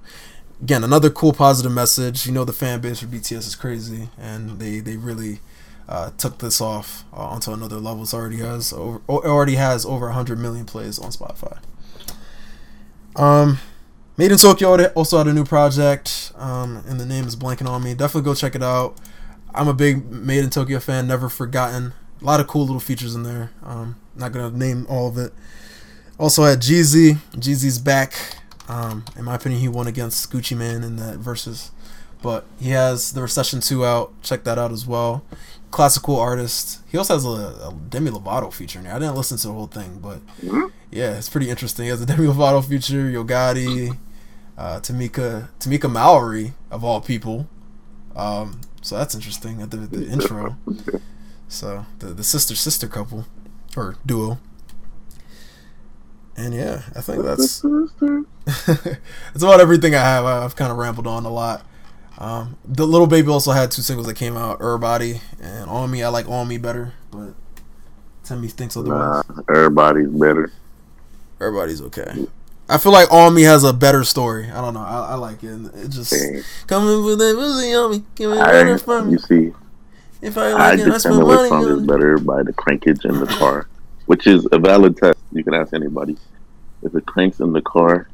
[0.61, 2.25] again, another cool positive message.
[2.25, 5.41] You know the fan base for BTS is crazy and they they really
[5.89, 8.03] uh, took this off uh, onto another level.
[8.03, 11.59] It already has over, already has over 100 million plays on Spotify.
[13.17, 13.59] Um
[14.17, 17.93] Madeintyo also had a new project, um, and the name is blanking on me.
[17.93, 18.97] Definitely go check it out.
[19.55, 21.93] I'm a big Madeintyo fan, never forgotten.
[22.21, 23.51] A lot of cool little features in there.
[23.63, 25.33] Um, not gonna name all of it.
[26.17, 27.17] Also had Jeezy.
[27.33, 28.13] Jeezy's back.
[28.67, 31.71] Um, in my opinion, he won against Gucci Mane in that versus.
[32.21, 34.13] But he has the Recession 2 out.
[34.23, 35.23] Check that out as well.
[35.69, 36.79] Classical artist.
[36.89, 38.95] He also has a, a Demi Lovato feature in there.
[38.95, 40.21] I didn't listen to the whole thing, but
[40.91, 41.83] yeah, it's pretty interesting.
[41.83, 43.95] He has a Demi Lovato feature, Yo Gotti,
[44.57, 47.47] uh, Tamika Tamika Mallory of all people.
[48.15, 50.57] Um, so that's interesting at the, the intro.
[51.47, 53.25] So the the sister sister couple
[53.75, 54.37] or duo.
[56.37, 57.61] And yeah, I think that's
[58.45, 60.25] that's about everything I have.
[60.25, 61.65] I've kind of rambled on a lot.
[62.19, 66.03] Um, the Lil Baby also had two singles that came out, Everybody and On Me.
[66.03, 67.33] I like On Me better, but
[68.23, 69.23] Temi thinks otherwise.
[69.27, 70.51] Nah, everybody's better.
[71.41, 72.27] Everybody's okay.
[72.67, 74.49] I feel like Me has a better story.
[74.49, 74.81] I don't know.
[74.81, 75.49] I, I like it.
[75.75, 76.41] It just Dang.
[76.67, 78.03] coming with that pussy on me.
[78.15, 79.53] Give me I, better from you see,
[80.21, 81.87] If I I like it, I determine spend which money song is it.
[81.87, 83.67] better by the crankage in the car,
[84.07, 85.19] which is a valid test.
[85.31, 86.17] You can ask anybody.
[86.81, 88.09] If it cranks in the car,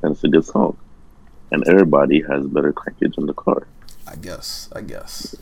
[0.00, 0.76] then it's a good song.
[1.52, 3.66] And everybody has better crankage in the car.
[4.06, 4.68] I guess.
[4.74, 5.34] I guess.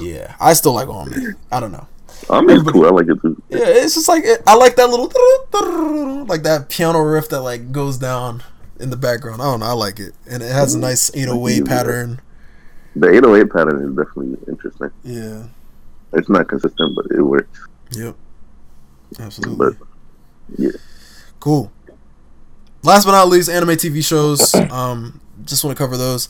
[0.00, 1.34] Yeah, I still like Me.
[1.50, 1.86] I don't know.
[2.28, 2.86] I mean, it's cool.
[2.86, 3.40] I like it too.
[3.48, 7.98] Yeah, it's just like I like that little like that piano riff that like goes
[7.98, 8.42] down
[8.78, 9.40] in the background.
[9.42, 9.66] I don't know.
[9.66, 12.20] I like it, and it has a nice 808 pattern.
[12.96, 14.90] The 808 pattern is definitely interesting.
[15.04, 15.44] Yeah.
[16.12, 17.66] It's not consistent, but it works.
[17.92, 18.16] Yep.
[19.18, 19.76] Absolutely.
[19.78, 19.86] But
[20.58, 20.70] yeah,
[21.38, 21.70] Cool.
[22.82, 24.54] Last but not least, anime TV shows.
[24.70, 26.28] Um, just want to cover those.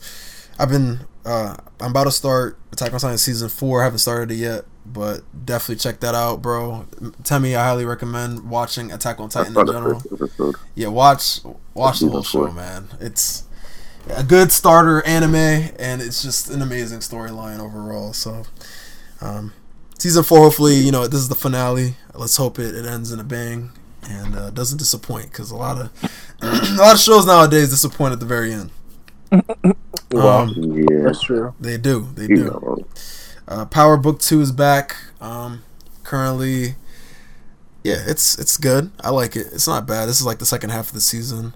[0.57, 3.81] I've been uh, I'm about to start Attack on Titan season four.
[3.81, 6.85] I haven't started it yet, but definitely check that out, bro.
[7.23, 10.01] Tell me, I highly recommend watching Attack on Titan in general.
[10.75, 11.39] Yeah, watch
[11.73, 12.87] watch the whole show, man.
[12.99, 13.43] It's
[14.09, 18.13] a good starter anime, and it's just an amazing storyline overall.
[18.13, 18.43] So,
[19.21, 19.53] um,
[19.99, 21.95] season four, hopefully, you know, this is the finale.
[22.13, 23.71] Let's hope it, it ends in a bang
[24.09, 25.91] and uh, doesn't disappoint because a lot of
[26.41, 28.71] a lot of shows nowadays disappoint at the very end.
[30.11, 30.49] Wow, Um,
[30.89, 31.53] Yeah, that's true.
[31.59, 32.45] they do, they you do.
[32.45, 32.85] know,
[33.47, 34.95] Uh, Power Book Two is back.
[35.19, 35.63] Um,
[36.03, 36.75] currently,
[37.83, 38.91] yeah, it's it's good.
[39.01, 39.47] I like it.
[39.51, 40.07] It's not bad.
[40.07, 41.53] This is like the second half of the season,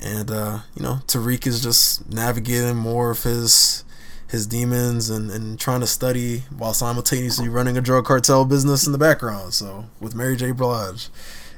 [0.00, 3.84] and uh, you know, Tariq is just navigating more of his
[4.28, 8.92] his demons and, and trying to study while simultaneously running a drug cartel business in
[8.92, 9.54] the background.
[9.54, 10.52] So with Mary J.
[10.52, 11.08] Blige,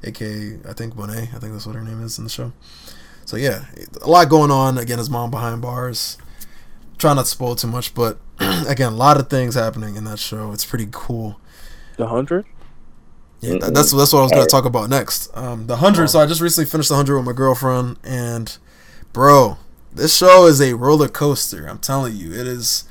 [0.04, 2.52] aka I think Monet, I think that's what her name is in the show.
[3.24, 3.64] So yeah,
[4.00, 4.78] a lot going on.
[4.78, 6.16] Again, his mom behind bars.
[6.98, 8.18] Try not to spoil too much, but
[8.66, 10.52] again, a lot of things happening in that show.
[10.52, 11.38] It's pretty cool.
[11.96, 12.46] The hundred.
[13.40, 15.34] Yeah, that, that's that's what I was gonna talk about next.
[15.36, 16.08] Um, the hundred.
[16.08, 18.56] So I just recently finished the hundred with my girlfriend, and
[19.12, 19.58] bro,
[19.92, 21.66] this show is a roller coaster.
[21.66, 22.84] I'm telling you, it is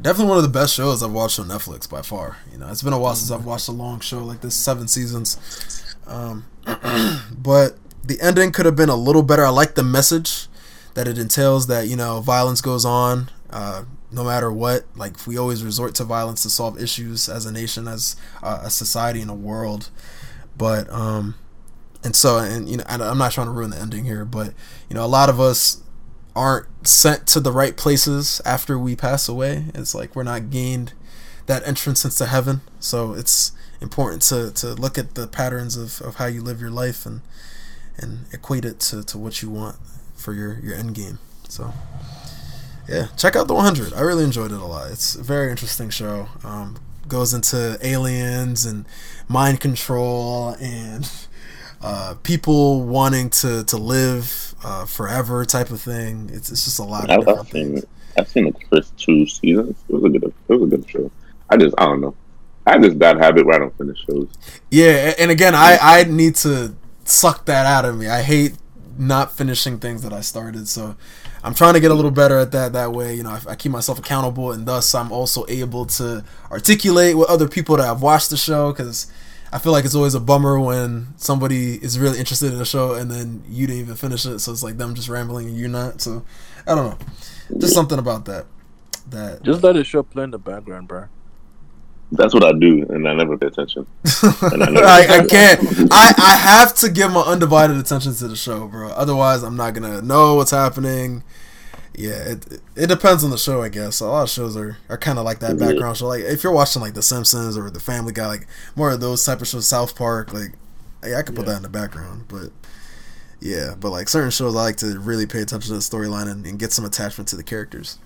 [0.00, 2.38] definitely one of the best shows I've watched on Netflix by far.
[2.50, 4.88] You know, it's been a while since I've watched a long show like this, seven
[4.88, 5.96] seasons.
[6.06, 9.44] Um, but the ending could have been a little better.
[9.44, 10.48] I like the message
[10.94, 13.84] that it entails that you know violence goes on uh,
[14.14, 14.84] no matter what.
[14.96, 18.70] Like we always resort to violence to solve issues as a nation, as uh, a
[18.70, 19.90] society, and a world.
[20.56, 21.34] But um,
[22.02, 24.54] and so and you know I'm not trying to ruin the ending here, but
[24.88, 25.82] you know a lot of us
[26.36, 29.66] aren't sent to the right places after we pass away.
[29.74, 30.92] It's like we're not gained
[31.46, 32.60] that entrance into heaven.
[32.80, 36.70] So it's important to, to look at the patterns of, of how you live your
[36.70, 37.20] life and
[37.96, 39.76] and equate it to, to what you want
[40.16, 41.18] for your your end game.
[41.48, 41.72] So
[42.88, 43.92] yeah, check out the 100.
[43.94, 44.90] I really enjoyed it a lot.
[44.90, 46.28] It's a very interesting show.
[46.44, 46.76] Um,
[47.08, 48.86] goes into aliens and
[49.28, 51.10] mind control and
[51.82, 56.30] uh, people wanting to to live uh, forever type of thing.
[56.32, 57.82] It's, it's just a lot of I've, I've seen.
[58.16, 59.76] I've seen the first two seasons.
[59.88, 61.10] It was a good it was a good show.
[61.50, 62.14] I just I don't know.
[62.66, 64.28] I have this bad habit where I don't finish shows.
[64.70, 66.74] Yeah, and again, I I need to
[67.04, 68.08] suck that out of me.
[68.08, 68.54] I hate
[68.96, 70.96] not finishing things that I started, so
[71.44, 72.72] I'm trying to get a little better at that.
[72.72, 76.24] That way, you know, I, I keep myself accountable, and thus I'm also able to
[76.50, 78.72] articulate with other people that have watched the show.
[78.72, 79.12] Because
[79.54, 82.94] I feel like it's always a bummer when somebody is really interested in a show
[82.94, 85.68] and then you didn't even finish it, so it's like them just rambling and you're
[85.68, 86.00] not.
[86.00, 86.24] So
[86.66, 86.98] I don't know,
[87.58, 88.46] just something about that.
[89.10, 91.04] That Just let the show play in the background, bro.
[92.16, 93.86] That's what I do, and I never pay attention.
[94.22, 94.80] I know.
[94.82, 95.60] I, I can't.
[95.90, 98.90] I, I have to give my undivided attention to the show, bro.
[98.90, 101.24] Otherwise, I'm not gonna know what's happening.
[101.96, 104.00] Yeah, it it depends on the show, I guess.
[104.00, 105.66] A lot of shows are, are kind of like that Yeah.
[105.68, 106.06] background show.
[106.08, 108.46] Like if you're watching like The Simpsons or The Family Guy, like
[108.76, 110.52] more of those type of shows, South Park, like
[111.04, 111.52] yeah, I could put Yeah.
[111.52, 112.26] that in the background.
[112.28, 112.50] But
[113.40, 116.46] yeah, but like certain shows, I like to really pay attention to the storyline and,
[116.46, 117.98] and get some attachment to the characters.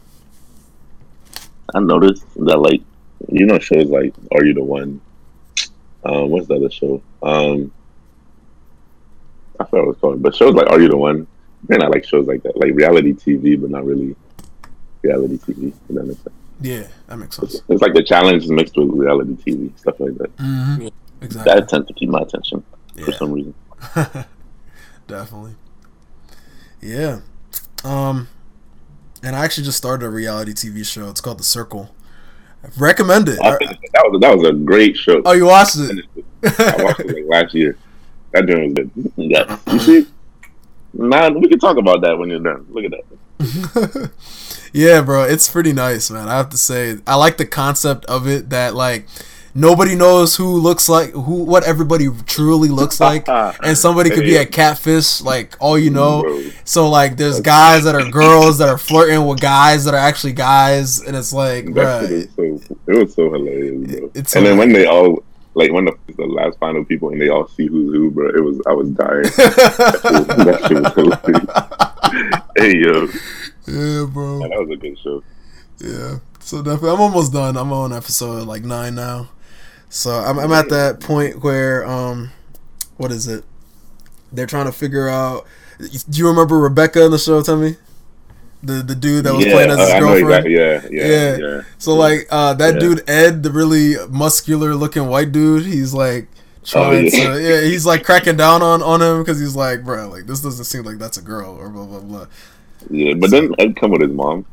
[1.74, 2.82] I noticed that like
[3.28, 5.00] you know shows like Are You the One?
[6.04, 7.02] Um, what's the other show?
[7.22, 7.72] Um,
[9.58, 11.26] I forgot what it was called, but shows like Are You the One?
[11.68, 14.14] Man, I like shows like that, like reality TV, but not really
[15.02, 15.68] reality TV.
[15.68, 16.36] If that makes sense.
[16.60, 17.54] Yeah, that makes sense.
[17.54, 20.36] It's, it's like the challenge is mixed with reality TV stuff like that.
[20.36, 20.82] Mm-hmm.
[20.82, 20.90] Yeah.
[21.20, 21.52] Exactly.
[21.52, 22.64] That tends to keep my attention
[23.04, 23.54] for some reason.
[25.06, 25.54] Definitely.
[26.80, 27.20] Yeah.
[27.84, 28.28] Um
[29.22, 31.08] and I actually just started a reality TV show.
[31.10, 31.94] It's called The Circle.
[32.64, 33.38] I recommend it.
[33.40, 33.90] I finished it.
[33.92, 35.22] That was that was a great show.
[35.24, 36.04] Oh, you watched it?
[36.42, 37.76] I watched it like last year.
[38.32, 39.12] That joint was good.
[39.16, 40.06] Yeah, you see.
[40.92, 42.66] Nah, we can talk about that when you're done.
[42.70, 44.11] Look at that.
[44.72, 46.28] yeah, bro, it's pretty nice, man.
[46.28, 49.06] I have to say, I like the concept of it that like
[49.55, 54.36] nobody knows who looks like who what everybody truly looks like, and somebody could be
[54.36, 56.42] a catfish, like all you know.
[56.64, 60.32] So like, there's guys that are girls that are flirting with guys that are actually
[60.32, 64.11] guys, and it's like, bruh, so it was so hilarious, bro.
[64.14, 65.22] It's and then when they all
[65.55, 68.42] like when the, the last final people and they all see who's who, bro, it
[68.42, 69.22] was I was dying.
[69.22, 72.42] that shit was hilarious.
[72.57, 73.07] hey yo,
[73.66, 74.38] yeah, bro.
[74.38, 75.22] that was a good show.
[75.80, 76.18] Yeah.
[76.40, 77.57] So definitely, I'm almost done.
[77.57, 79.28] I'm on episode like nine now.
[79.91, 82.30] So I'm, I'm at that point where um,
[82.97, 83.45] what is it?
[84.32, 85.47] They're trying to figure out.
[85.78, 87.43] Do you remember Rebecca in the show?
[87.43, 87.76] Tell me.
[88.62, 90.47] The the dude that was yeah, playing as his uh, girlfriend.
[90.47, 90.55] exactly.
[90.57, 91.36] Yeah, yeah, Yeah.
[91.39, 91.62] yeah.
[91.78, 92.80] So like uh, that Yeah.
[92.80, 96.26] dude Ed, the really muscular looking white dude, he's like
[96.64, 97.11] trying Oh, yeah.
[97.34, 100.41] to yeah, he's like cracking down on on him because he's like, bro, like this
[100.41, 102.26] doesn't seem like that's a girl or blah blah blah.
[102.91, 104.45] Yeah, but then Ed come with his mom.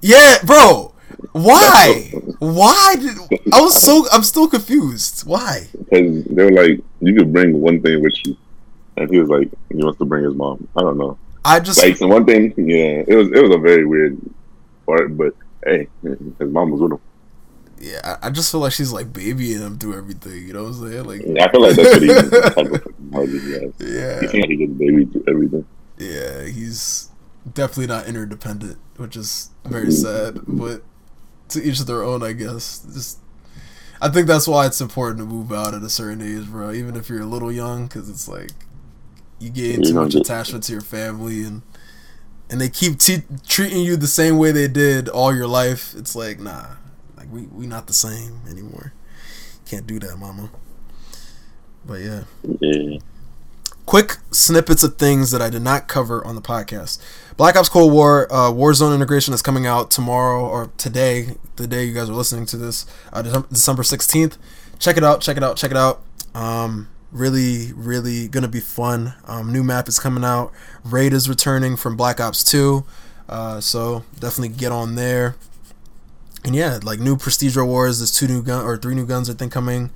[0.00, 0.92] Yeah, bro.
[1.32, 2.10] Why?
[2.38, 3.16] Why did
[3.52, 5.26] I was so I'm still confused.
[5.26, 5.68] Why?
[5.90, 8.36] because they were like, you could bring one thing with you,
[8.96, 10.68] and he was like, he wants to bring his mom.
[10.76, 11.18] I don't know.
[11.44, 14.18] I just Like, so one thing, yeah, it was it was a very weird
[14.84, 15.34] part, but
[15.64, 17.00] hey, his mom was with him.
[17.78, 20.46] yeah, I just feel like she's like babying him through everything.
[20.46, 21.04] You know what I'm saying?
[21.04, 23.72] Like, I feel like that's what he the type of personality he has.
[23.78, 25.66] He yeah, seems like he gets baby through everything.
[25.98, 27.10] yeah, he's
[27.54, 29.92] definitely not interdependent, which is very mm-hmm.
[29.92, 30.40] sad.
[30.48, 30.82] But
[31.50, 32.84] to each their own, I guess.
[32.92, 33.18] Just,
[34.00, 36.72] I think that's why it's important to move out at a certain age, bro.
[36.72, 38.50] Even if you're a little young, because it's like
[39.38, 41.62] you gain too much attachment to your family, and
[42.50, 45.94] and they keep te- treating you the same way they did all your life.
[45.96, 46.76] It's like, nah,
[47.16, 48.92] like we we not the same anymore.
[49.66, 50.50] Can't do that, mama.
[51.84, 52.98] But yeah Yeah,
[53.84, 57.00] quick snippets of things that I did not cover on the podcast.
[57.36, 61.84] Black Ops Cold War uh, Warzone integration is coming out tomorrow or today, the day
[61.84, 64.38] you guys are listening to this, uh, December 16th.
[64.78, 66.00] Check it out, check it out, check it out.
[66.34, 69.12] Um, really, really gonna be fun.
[69.26, 70.50] Um, new map is coming out.
[70.82, 72.84] Raid is returning from Black Ops 2,
[73.28, 75.36] uh, so definitely get on there.
[76.42, 79.34] And yeah, like new Prestige Rewards, there's two new gun or three new guns I
[79.34, 79.90] think coming.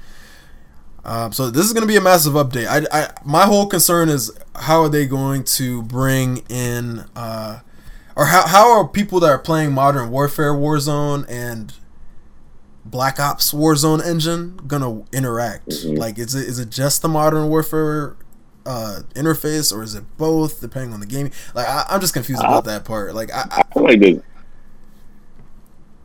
[1.04, 2.66] Um, so this is going to be a massive update.
[2.66, 7.60] I, I, my whole concern is how are they going to bring in, uh,
[8.16, 11.72] or how, how are people that are playing Modern Warfare Warzone and
[12.84, 15.68] Black Ops Warzone engine gonna interact?
[15.70, 15.96] Mhm.
[15.96, 18.16] Like, is it is it just the Modern Warfare
[18.66, 21.30] uh, interface, or is it both, depending on the game?
[21.54, 23.14] Like, I, I'm just confused about that part.
[23.14, 24.18] Like, I, I I feel like there's,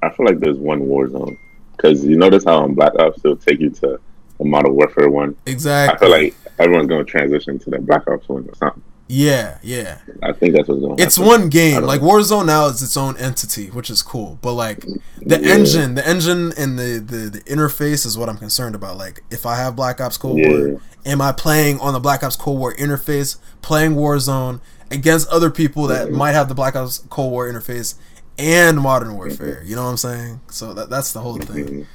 [0.02, 1.38] I feel like there's one Warzone
[1.76, 4.00] because you notice how on Black Ops they'll take you to
[4.38, 5.36] the Modern Warfare one.
[5.46, 5.96] exactly.
[5.96, 8.82] I feel like everyone's gonna transition to the Black Ops one or something.
[9.08, 10.00] yeah, yeah.
[10.24, 10.96] I think that's what's gonna.
[10.98, 11.28] It's happen.
[11.30, 11.84] one game.
[11.84, 12.02] Like.
[12.02, 14.40] Warzone now is its own entity, which is cool.
[14.42, 14.80] But like
[15.22, 15.54] the Yeah.
[15.54, 18.98] engine, the engine and the, the the interface is what I'm concerned about.
[18.98, 20.50] Like if I have Black Ops Cold Yeah.
[20.50, 24.60] War, am I playing on the Black Ops Cold War interface, playing Warzone
[24.92, 26.16] against other people that Yeah.
[26.18, 27.96] might have the Black Ops Cold War interface
[28.40, 29.62] and Modern Warfare?
[29.66, 30.42] You know what I'm saying?
[30.50, 31.86] So that that's the whole thing.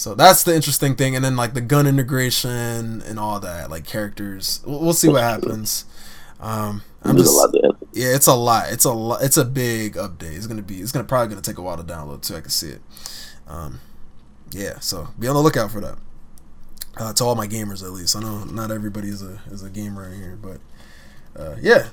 [0.00, 3.84] So that's the interesting thing, and then like the gun integration and all that, like
[3.84, 4.62] characters.
[4.64, 5.84] We'll, we'll see what happens.
[6.40, 8.72] Um, I'm There's just a lot yeah, it's a lot.
[8.72, 9.22] It's a lot.
[9.22, 10.34] It's a big update.
[10.34, 10.80] It's gonna be.
[10.80, 12.34] It's gonna probably gonna take a while to download too.
[12.34, 12.80] I can see it.
[13.46, 13.80] Um,
[14.52, 14.78] yeah.
[14.78, 15.98] So be on the lookout for that.
[16.96, 18.16] Uh, to all my gamers, at least.
[18.16, 20.60] I know not everybody is a is a gamer in here, but
[21.38, 21.88] uh, yeah.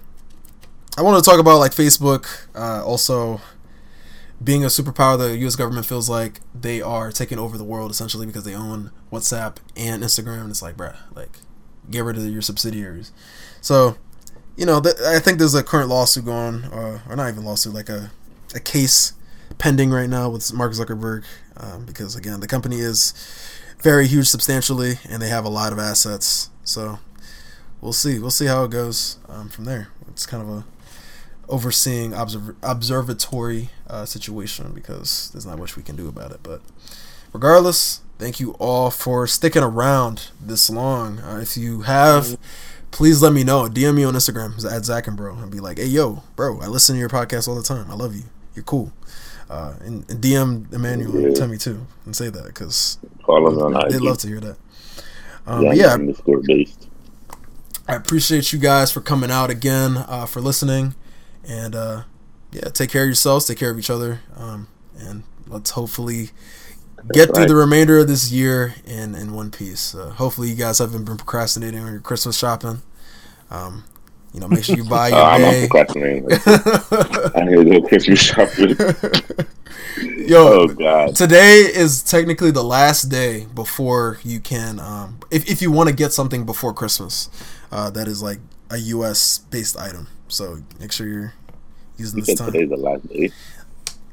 [0.98, 2.48] I want to talk about like Facebook.
[2.56, 3.42] Uh, also,
[4.44, 5.56] being a superpower, the U.S.
[5.56, 10.04] government feels like they are taking over the world essentially because they own WhatsApp and
[10.04, 10.42] Instagram.
[10.42, 11.40] And it's like, bruh, like,
[11.90, 13.12] get rid of your subsidiaries.
[13.62, 13.98] So
[14.58, 17.74] you know, th- I think there's a current lawsuit going, uh, or not even lawsuit,
[17.74, 18.12] like a,
[18.56, 19.14] a case
[19.60, 21.24] pending right now with Mark Zuckerberg,
[21.56, 23.14] um, because again, the company is
[23.82, 26.50] very huge substantially, and they have a lot of assets.
[26.64, 27.00] So
[27.80, 29.90] we'll see, we'll see how it goes um, from there.
[30.10, 30.66] It's kind of a
[31.50, 36.40] overseeing observ- observatory uh, situation because there's not much we can do about it.
[36.44, 36.62] But
[37.34, 41.20] regardless, thank you all for sticking around this long.
[41.20, 42.38] Uh, if you have
[42.90, 43.68] please let me know.
[43.68, 46.68] DM me on Instagram at Zach and Bro and be like, hey yo, bro, I
[46.68, 47.92] listen to your podcast all the time.
[47.92, 48.24] I love you.
[48.56, 48.92] You're cool.
[49.50, 51.34] Uh, and, and DM Emmanuel and Yeah.
[51.34, 52.98] tell me too and say that because
[53.90, 54.58] they'd love to hear that.
[55.46, 55.98] Um, yeah, yeah,
[56.46, 56.88] based.
[57.88, 60.96] I appreciate you guys for coming out again, uh, for listening,
[61.48, 62.04] and uh,
[62.52, 64.68] yeah, take care of yourselves, take care of each other, um,
[65.00, 66.32] and let's hopefully
[67.14, 67.48] get through right.
[67.48, 69.96] the remainder of this year in in one piece.
[69.96, 72.82] Uh, hopefully, you guys haven't been procrastinating on your Christmas shopping.
[73.50, 73.86] Um,
[74.34, 76.26] you know, make sure you buy Uh, your I'm not procrastinating.
[77.36, 78.76] I need to go Christmas shopping.
[80.28, 81.16] Yo, oh God.
[81.16, 85.96] today is technically the last day before you can, um, if if you want to
[85.96, 87.30] get something before Christmas,
[87.72, 88.40] uh, that is like
[88.70, 89.40] a U.S.
[89.40, 90.08] based item.
[90.28, 91.34] So make sure you're
[91.98, 92.52] using You this time.
[92.52, 93.32] today's the last day.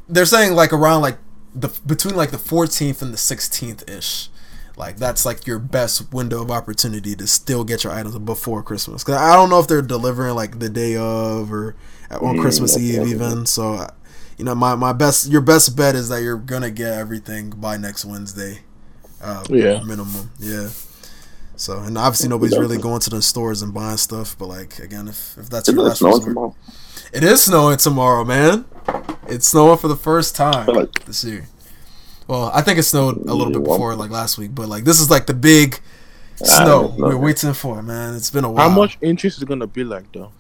[0.09, 1.19] they're saying like around like
[1.55, 4.29] the between like the 14th and the 16th ish
[4.77, 9.05] like that's like your best window of opportunity to still get your items before christmas
[9.05, 11.77] because i don't know if they're delivering like the day of or
[12.11, 13.11] on Mm, christmas eve okay.
[13.11, 13.87] even so
[14.37, 17.77] you know my, my best your best bet is that you're gonna get everything by
[17.77, 18.61] next wednesday
[19.23, 19.81] uh Yeah.
[19.85, 20.69] minimum yeah
[21.57, 25.07] so and obviously nobody's really going to the stores and buying stuff but like again
[25.09, 26.57] if, if that's Isn't your it last snowing resort tomorrow?
[27.13, 28.65] it is snowing tomorrow, man.
[29.29, 31.47] It's snowing for the first time like- this year.
[32.27, 34.69] Well, I think it snowed a little Yeah, bit well- before, like last week, but
[34.69, 35.81] like this is like the big
[36.37, 38.15] snow we're waiting for, man.
[38.15, 38.69] It's been a while.
[38.69, 40.33] How much interest is it gonna be like though?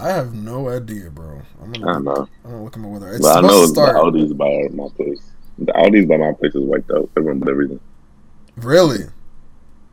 [0.00, 1.42] I have no idea, bro.
[1.62, 2.28] I'm I gonna, don't know.
[2.44, 3.08] I'm gonna look at my weather.
[3.10, 3.96] It's But I supposed know to the start.
[3.96, 5.20] Aldi's by my place.
[5.58, 7.08] The Aldi's by my place is wiped out.
[7.16, 7.80] Everyone but everything.
[8.56, 9.04] Really?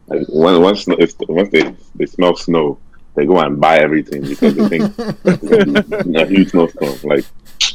[0.07, 2.77] Like when, once snow, it's, once they they smell snow,
[3.15, 4.95] they go and buy everything because they think
[6.05, 6.95] be a huge snowstorm.
[7.03, 7.25] Like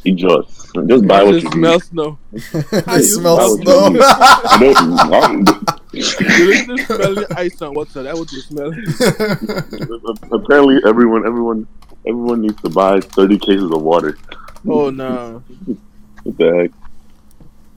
[0.05, 1.89] you just just buy what It you smells need.
[1.91, 2.18] snow.
[2.33, 3.85] it smells Buy snow.
[3.87, 4.03] you need.
[4.03, 5.12] I don't.
[5.12, 5.45] I'm-
[5.93, 8.05] You listen smelling ice on WhatsApp.
[8.05, 8.70] That what you smell.
[10.33, 11.66] apparently, everyone, everyone,
[12.07, 14.16] everyone needs to buy thirty cases of water.
[14.68, 15.43] Oh no,
[16.22, 16.70] What the heck?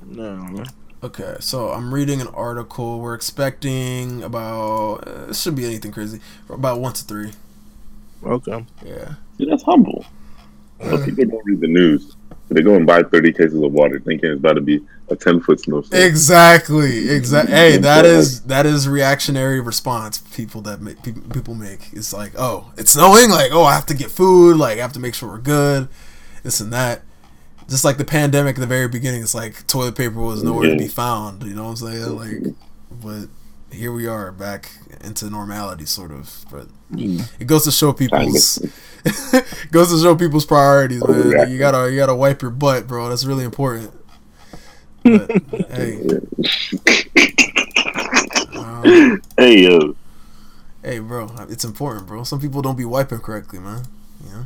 [0.06, 0.64] no.
[1.04, 1.12] Man.
[1.12, 3.00] okay, so I'm reading an article.
[3.00, 6.20] We're expecting about uh, it should be anything crazy.
[6.50, 7.32] About one to three.
[8.26, 8.66] Okay.
[8.86, 9.16] Yeah.
[9.38, 10.06] See, that's humble.
[10.80, 12.16] But people don't read the news.
[12.50, 15.40] They go and buy thirty cases of water, thinking it's about to be a ten
[15.40, 16.02] foot snowstorm.
[16.02, 17.10] Exactly.
[17.10, 17.56] Exactly.
[17.56, 21.90] Hey, that is that is reactionary response people that make people, people make.
[21.94, 23.30] It's like, oh, it's snowing.
[23.30, 24.58] Like, oh, I have to get food.
[24.58, 25.88] Like, I have to make sure we're good.
[26.44, 27.02] This and that.
[27.70, 30.78] Just like the pandemic at the very beginning, it's like toilet paper was nowhere to
[30.78, 31.44] be found.
[31.44, 32.16] You know what I'm saying?
[32.16, 32.56] Like,
[32.92, 33.28] but
[33.72, 34.72] here we are back
[35.04, 36.46] into normality, sort of.
[36.52, 38.60] But it goes to show people's
[39.72, 41.32] goes to show people's priorities, man.
[41.32, 43.10] Like, you gotta you gotta wipe your butt, bro.
[43.10, 43.92] That's really important.
[45.04, 45.32] But,
[45.72, 46.02] hey,
[48.56, 49.96] um, Hey yo,
[50.84, 52.24] hey, bro, it's important, bro.
[52.24, 53.84] Some people don't be wiping correctly, man.
[54.26, 54.46] You know,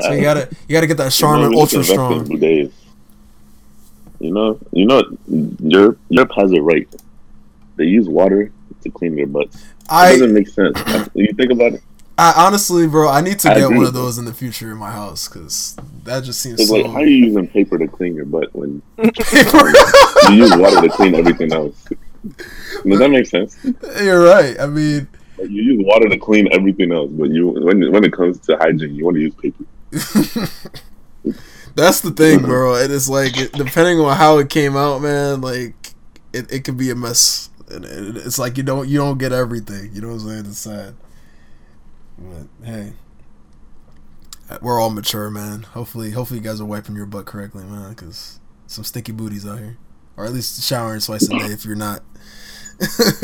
[0.00, 2.24] so you gotta you gotta get that Charmin You know, Ultra Strong.
[2.38, 2.72] days.
[4.18, 5.02] You know, you know,
[5.60, 6.88] Europe, Europe has it right.
[7.76, 8.50] They use water
[8.82, 9.56] to clean their butts.
[9.56, 10.78] It I doesn't make sense.
[11.14, 11.82] you think about it.
[12.18, 14.90] I honestly, bro, I need to get one of those in the future in my
[14.90, 16.76] house because that just seems It's so.
[16.76, 19.10] like, how are you using paper to clean your butt when you
[20.32, 21.74] use water to clean everything else?
[22.86, 23.58] Does that make sense?
[24.02, 24.58] You're right.
[24.58, 28.12] I mean, Like you use water to clean everything else, but you when when it
[28.12, 29.64] comes to hygiene, you want to use paper.
[31.74, 32.46] that's the thing, uh-huh.
[32.46, 32.74] bro.
[32.76, 35.40] It is like it, depending on how it came out, man.
[35.40, 35.74] Like
[36.32, 37.50] it, it could be a mess.
[37.68, 39.90] And it, it's like you don't you don't get everything.
[39.92, 40.46] You know what I'm saying?
[40.46, 40.94] It's sad.
[42.18, 42.92] But hey,
[44.62, 45.62] we're all mature, man.
[45.62, 47.90] Hopefully, hopefully you guys are wiping your butt correctly, man.
[47.90, 49.76] Because some stinky booties out here,
[50.16, 52.02] or at least showering twice a day if you're not.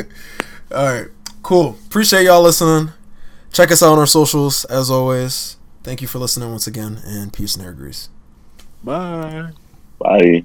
[0.73, 1.09] all right,
[1.43, 1.77] cool.
[1.87, 2.93] Appreciate y'all listening.
[3.53, 5.57] Check us out on our socials as always.
[5.83, 8.09] Thank you for listening once again, and peace and air grease.
[8.83, 9.51] Bye.
[9.99, 10.45] Bye.